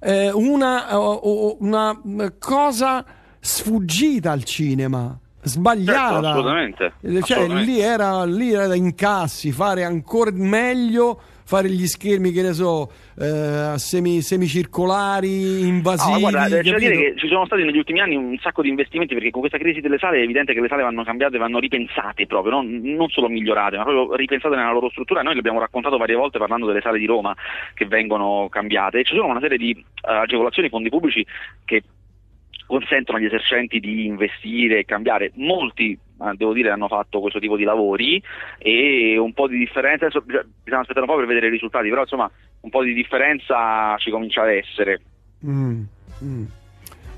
eh, 0.00 0.30
una, 0.32 0.98
o- 0.98 1.56
una 1.60 1.96
cosa 2.38 3.04
sfuggita 3.38 4.32
al 4.32 4.42
cinema, 4.42 5.16
sbagliata. 5.42 6.12
Certo, 6.14 6.26
assolutamente, 6.28 6.92
Eh, 7.00 7.22
Cioè, 7.22 7.36
assolutamente. 7.38 7.70
lì 7.70 7.80
era, 7.80 8.24
lì 8.24 8.52
era 8.52 8.66
da 8.66 8.74
incassi, 8.74 9.52
fare 9.52 9.84
ancora 9.84 10.30
meglio, 10.32 11.20
fare 11.44 11.70
gli 11.70 11.86
schermi, 11.86 12.32
che 12.32 12.42
ne 12.42 12.52
so, 12.54 12.90
eh, 13.18 13.78
semi, 13.78 14.20
semicircolari, 14.20 15.66
invasivi. 15.66 16.12
No, 16.12 16.30
guarda, 16.30 16.44
c'è 16.48 16.62
da 16.62 16.78
dire 16.78 16.96
che 16.96 17.14
ci 17.16 17.28
sono 17.28 17.46
stati 17.46 17.62
negli 17.62 17.78
ultimi 17.78 18.00
anni 18.00 18.16
un 18.16 18.36
sacco 18.38 18.62
di 18.62 18.68
investimenti 18.68 19.14
perché 19.14 19.30
con 19.30 19.40
questa 19.40 19.58
crisi 19.58 19.80
delle 19.80 19.98
sale 19.98 20.18
è 20.18 20.22
evidente 20.22 20.52
che 20.52 20.60
le 20.60 20.68
sale 20.68 20.82
vanno 20.82 21.04
cambiate, 21.04 21.38
vanno 21.38 21.58
ripensate 21.58 22.26
proprio, 22.26 22.54
non, 22.54 22.80
non 22.82 23.08
solo 23.08 23.28
migliorate, 23.28 23.76
ma 23.76 23.84
proprio 23.84 24.16
ripensate 24.16 24.56
nella 24.56 24.72
loro 24.72 24.90
struttura. 24.90 25.22
Noi 25.22 25.34
l'abbiamo 25.34 25.60
raccontato 25.60 25.96
varie 25.96 26.16
volte 26.16 26.38
parlando 26.38 26.66
delle 26.66 26.80
sale 26.80 26.98
di 26.98 27.06
Roma 27.06 27.34
che 27.74 27.86
vengono 27.86 28.48
cambiate 28.50 29.00
e 29.00 29.04
ci 29.04 29.14
sono 29.14 29.28
una 29.28 29.40
serie 29.40 29.58
di 29.58 29.70
eh, 29.70 30.12
agevolazioni, 30.12 30.68
fondi 30.68 30.88
pubblici 30.88 31.24
che 31.64 31.82
consentono 32.66 33.18
agli 33.18 33.26
esercenti 33.26 33.78
di 33.80 34.06
investire 34.06 34.78
e 34.78 34.84
cambiare. 34.84 35.32
Molti, 35.34 35.98
devo 36.34 36.52
dire, 36.52 36.70
hanno 36.70 36.88
fatto 36.88 37.20
questo 37.20 37.38
tipo 37.38 37.56
di 37.56 37.64
lavori 37.64 38.22
e 38.58 39.18
un 39.18 39.32
po' 39.32 39.48
di 39.48 39.58
differenza, 39.58 40.06
adesso 40.06 40.22
bisogna 40.22 40.80
aspettare 40.80 41.06
un 41.06 41.12
po' 41.12 41.16
per 41.16 41.26
vedere 41.26 41.48
i 41.48 41.50
risultati, 41.50 41.88
però 41.88 42.02
insomma 42.02 42.30
un 42.60 42.70
po' 42.70 42.82
di 42.82 42.94
differenza 42.94 43.96
ci 43.98 44.10
comincia 44.10 44.42
ad 44.42 44.50
essere. 44.50 45.00
Mm, 45.46 45.82
mm. 46.22 46.44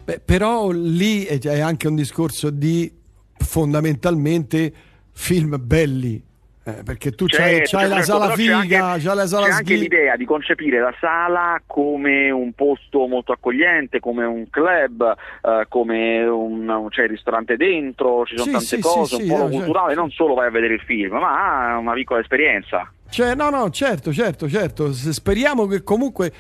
Beh, 0.04 0.20
però 0.20 0.70
lì 0.70 1.24
è 1.24 1.60
anche 1.60 1.88
un 1.88 1.96
discorso 1.96 2.50
di 2.50 2.90
fondamentalmente 3.38 4.72
film 5.12 5.56
belli. 5.60 6.22
Eh, 6.68 6.82
perché 6.82 7.12
tu 7.12 7.26
c'hai, 7.28 7.58
Certo, 7.58 7.76
c'hai 7.76 7.88
la 7.88 7.94
certo, 8.02 8.10
sala 8.10 8.26
c'è 8.26 8.34
figa, 8.34 8.56
anche- 8.86 9.04
c'hai 9.06 9.14
la 9.14 9.26
sala 9.28 9.46
c'è 9.46 9.52
anche 9.52 9.64
sghi- 9.74 9.78
l'idea 9.78 10.16
di 10.16 10.24
concepire 10.24 10.80
la 10.80 10.92
sala 10.98 11.62
come 11.64 12.28
un 12.32 12.52
posto 12.54 13.06
molto 13.06 13.30
accogliente, 13.30 14.00
come 14.00 14.24
un 14.24 14.50
club, 14.50 15.14
eh, 15.42 15.66
come 15.68 16.24
un, 16.26 16.86
c'è 16.88 17.04
il 17.04 17.10
ristorante 17.10 17.56
dentro, 17.56 18.24
ci 18.26 18.32
sono 18.34 18.46
Sì, 18.46 18.50
tante 18.50 18.66
sì, 18.66 18.80
cose, 18.80 19.14
sì, 19.14 19.22
un 19.22 19.28
polo 19.28 19.42
no, 19.44 19.48
certo, 19.50 19.64
culturale, 19.64 19.94
non 19.94 20.10
solo 20.10 20.34
vai 20.34 20.48
a 20.48 20.50
vedere 20.50 20.74
il 20.74 20.80
film, 20.80 21.12
ma 21.18 21.76
una 21.78 21.92
piccola 21.92 22.18
esperienza. 22.18 22.90
Cioè, 23.08 23.36
no, 23.36 23.48
no, 23.50 23.70
certo, 23.70 24.12
certo, 24.12 24.48
certo. 24.48 24.92
Speriamo 24.92 25.66
che 25.68 25.84
comunque 25.84 26.32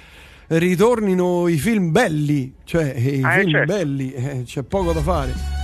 ritornino 0.48 1.46
i 1.46 1.56
film 1.56 1.92
belli, 1.92 2.52
cioè 2.64 2.92
i 2.96 3.22
Ah, 3.22 3.36
eh, 3.36 3.38
film 3.42 3.50
certo. 3.52 3.72
belli, 3.72 4.12
eh, 4.12 4.42
c'è 4.44 4.64
poco 4.64 4.92
da 4.92 5.00
fare. 5.00 5.55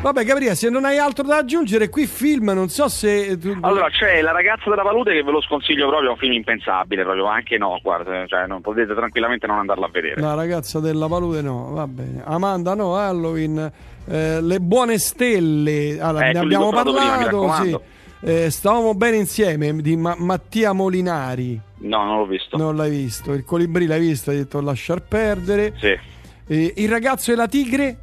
Vabbè, 0.00 0.22
Gabriele, 0.24 0.54
se 0.54 0.70
non 0.70 0.84
hai 0.84 0.96
altro 0.96 1.24
da 1.24 1.38
aggiungere, 1.38 1.88
qui 1.88 2.06
film, 2.06 2.50
non 2.52 2.68
so 2.68 2.88
se 2.88 3.36
tu... 3.36 3.56
Allora 3.62 3.90
c'è 3.90 4.20
La 4.22 4.30
ragazza 4.30 4.70
della 4.70 4.82
palude 4.82 5.12
che 5.12 5.24
ve 5.24 5.32
lo 5.32 5.40
sconsiglio 5.42 5.88
proprio, 5.88 6.10
è 6.10 6.12
un 6.12 6.18
film 6.18 6.32
impensabile, 6.34 7.02
proprio 7.02 7.26
anche 7.26 7.58
no, 7.58 7.78
guarda, 7.82 8.24
cioè, 8.28 8.46
non 8.46 8.60
potete 8.60 8.94
tranquillamente 8.94 9.48
non 9.48 9.58
andarlo 9.58 9.86
a 9.86 9.88
vedere. 9.92 10.20
La 10.20 10.34
ragazza 10.34 10.78
della 10.78 11.08
palude 11.08 11.42
no, 11.42 11.72
va 11.72 11.86
bene. 11.88 12.22
Amanda 12.24 12.74
no, 12.74 12.94
Halloween, 12.96 13.70
eh, 14.06 14.40
le 14.40 14.60
buone 14.60 14.98
stelle, 14.98 15.98
allora, 16.00 16.28
Eh, 16.28 16.32
ne 16.32 16.38
abbiamo 16.38 16.64
comprato 16.66 16.92
prima, 16.92 17.16
parlato, 17.16 17.62
sì. 17.64 17.78
Eh, 18.20 18.50
stavamo 18.50 18.94
bene 18.94 19.16
insieme 19.16 19.72
di 19.82 19.96
Ma- 19.96 20.14
Mattia 20.16 20.72
Molinari, 20.72 21.60
No, 21.80 22.04
non 22.04 22.18
l'ho 22.18 22.26
visto. 22.26 22.56
non 22.56 22.76
l'hai 22.76 22.90
visto, 22.90 23.32
il 23.32 23.44
colibrì 23.44 23.86
l'hai 23.86 24.00
visto, 24.00 24.30
hai 24.30 24.36
detto 24.36 24.60
lasciar 24.60 25.02
perdere. 25.02 25.74
Sì. 25.76 25.98
Eh, 26.46 26.72
il 26.76 26.88
ragazzo 26.88 27.32
e 27.32 27.34
la 27.34 27.48
tigre? 27.48 27.98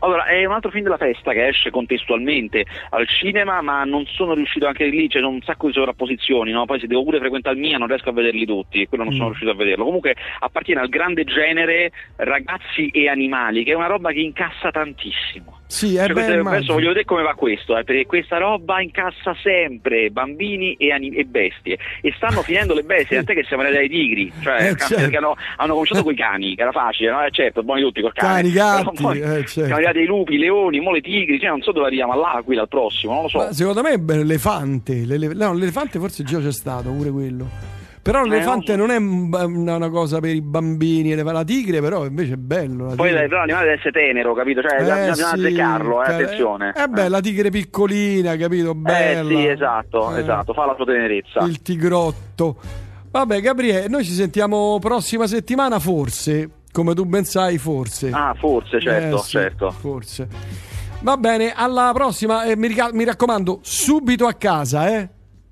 Allora, 0.00 0.26
è 0.26 0.44
un 0.44 0.52
altro 0.52 0.70
film 0.70 0.84
della 0.84 0.98
festa 0.98 1.32
che 1.32 1.46
esce 1.48 1.70
contestualmente 1.70 2.66
al 2.90 3.08
cinema, 3.08 3.60
ma 3.62 3.82
non 3.84 4.04
sono 4.06 4.34
riuscito 4.34 4.66
anche 4.66 4.84
lì, 4.86 5.08
c'è 5.08 5.20
un 5.20 5.40
sacco 5.42 5.66
di 5.68 5.72
sovrapposizioni, 5.72 6.52
no? 6.52 6.64
Poi 6.66 6.78
se 6.78 6.86
devo 6.86 7.02
pure 7.02 7.18
frequentare 7.18 7.56
il 7.56 7.62
mia 7.62 7.78
non 7.78 7.88
riesco 7.88 8.10
a 8.10 8.12
vederli 8.12 8.44
tutti, 8.44 8.82
e 8.82 8.88
quello 8.88 9.04
non 9.04 9.12
sono 9.12 9.24
Mm. 9.24 9.28
riuscito 9.28 9.50
a 9.50 9.54
vederlo. 9.54 9.84
Comunque 9.84 10.14
appartiene 10.40 10.80
al 10.80 10.88
grande 10.88 11.24
genere 11.24 11.90
ragazzi 12.16 12.88
e 12.88 13.08
animali, 13.08 13.64
che 13.64 13.72
è 13.72 13.74
una 13.74 13.86
roba 13.86 14.12
che 14.12 14.20
incassa 14.20 14.70
tantissimo. 14.70 15.55
Sì, 15.68 15.96
è 15.96 16.04
Cioè, 16.06 16.12
questo- 16.12 16.42
beh, 16.42 16.48
adesso 16.48 16.72
voglio 16.74 16.88
vedere 16.88 17.04
come 17.04 17.22
va 17.22 17.34
questo, 17.34 17.76
eh, 17.76 17.82
perché 17.82 18.06
questa 18.06 18.38
roba 18.38 18.80
incassa 18.80 19.34
sempre 19.42 20.10
bambini 20.10 20.74
e, 20.74 20.92
ani- 20.92 21.10
e 21.14 21.24
bestie. 21.24 21.76
E 22.00 22.12
stanno 22.16 22.42
finendo 22.46 22.72
le 22.72 22.82
bestie, 22.82 23.16
tant'è 23.16 23.34
che 23.34 23.44
siamo 23.48 23.62
arrivati 23.62 23.82
ai 23.84 23.90
tigri, 23.90 24.32
cioè 24.42 24.54
Eh, 24.70 24.76
certo. 24.78 24.94
perché 24.94 25.16
hanno, 25.16 25.34
hanno 25.56 25.72
cominciato 25.72 26.02
con 26.04 26.12
i 26.12 26.16
cani, 26.16 26.54
che 26.54 26.62
era 26.62 26.70
facile, 26.72 27.10
no? 27.10 27.24
Eh, 27.24 27.30
certo, 27.32 27.62
buoni 27.64 27.82
tutti 27.82 28.00
col 28.00 28.12
cane. 28.12 28.34
Cani, 28.42 28.52
gatti, 28.52 29.02
poi 29.02 29.18
eh, 29.18 29.24
certo. 29.24 29.48
Siamo 29.48 29.74
arrivati 29.74 29.98
ai 29.98 30.06
lupi, 30.06 30.38
leoni, 30.38 30.78
mo 30.80 30.92
le 30.92 31.00
tigri, 31.00 31.38
cioè 31.40 31.48
non 31.50 31.60
so 31.62 31.72
dove 31.72 31.86
arriviamo, 31.86 32.12
all'aquila, 32.12 32.62
al 32.62 32.68
prossimo, 32.68 33.12
non 33.14 33.22
lo 33.22 33.28
so. 33.28 33.38
Ma 33.38 33.52
secondo 33.52 33.82
me 33.82 33.96
l'elefante, 34.06 35.04
l'ele- 35.04 35.34
no, 35.34 35.52
l'elefante 35.52 35.98
forse 35.98 36.22
già 36.22 36.38
c'è 36.40 36.52
stato 36.52 36.90
pure 36.90 37.10
quello. 37.10 37.48
Però 38.06 38.22
l'elefante 38.22 38.76
non 38.76 38.86
non 38.86 39.68
è 39.68 39.74
una 39.74 39.90
cosa 39.90 40.20
per 40.20 40.32
i 40.32 40.40
bambini, 40.40 41.12
la 41.16 41.42
tigre 41.42 41.80
però 41.80 42.06
invece 42.06 42.34
è 42.34 42.36
bello. 42.36 42.92
Poi 42.94 43.10
l'animale 43.10 43.46
deve 43.64 43.72
essere 43.72 43.90
tenero, 43.90 44.32
capito? 44.32 44.62
Cioè, 44.62 44.74
Eh, 44.76 45.08
bisogna 45.10 45.14
sì, 45.14 45.22
azzeccarlo, 45.22 46.04
eh, 46.04 46.12
attenzione. 46.12 46.72
Eh 46.76 46.86
beh, 46.86 47.08
la 47.08 47.20
tigre 47.20 47.50
piccolina, 47.50 48.36
capito? 48.36 48.76
Bella. 48.76 49.28
Eh 49.28 49.34
sì, 49.34 49.46
esatto, 49.48 50.14
Eh, 50.16 50.20
esatto, 50.20 50.52
fa 50.52 50.66
la 50.66 50.74
sua 50.76 50.84
tenerezza. 50.84 51.40
Il 51.40 51.60
tigrotto. 51.62 52.56
Vabbè, 53.10 53.40
Gabriele, 53.40 53.88
noi 53.88 54.04
ci 54.04 54.12
sentiamo 54.12 54.78
prossima 54.78 55.26
settimana, 55.26 55.80
forse. 55.80 56.50
Come 56.70 56.94
tu 56.94 57.06
ben 57.06 57.24
sai, 57.24 57.58
forse. 57.58 58.10
Ah, 58.12 58.34
forse, 58.38 58.80
certo, 58.80 59.16
Eh, 59.16 59.20
sì, 59.20 59.30
certo. 59.30 59.70
Forse. 59.72 60.28
Va 61.00 61.16
bene, 61.16 61.52
alla 61.52 61.90
prossima. 61.92 62.44
E 62.44 62.54
mi 62.56 63.04
raccomando, 63.04 63.58
subito 63.62 64.26
a 64.26 64.34
casa, 64.34 64.88
eh? 64.96 65.08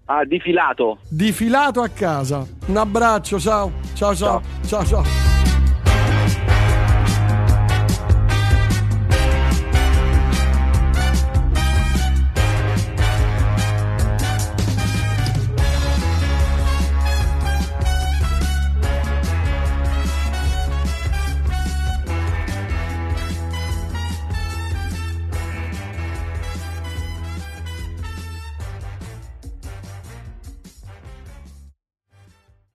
Ah, 0.06 0.24
difilato. 0.24 0.98
Difilato 1.08 1.80
a 1.80 1.88
casa. 1.88 2.46
Un 2.66 2.76
abbraccio, 2.76 3.38
ciao. 3.40 3.72
Ciao, 3.94 4.14
ciao. 4.14 4.42
Ciao, 4.66 4.84
ciao. 4.84 5.33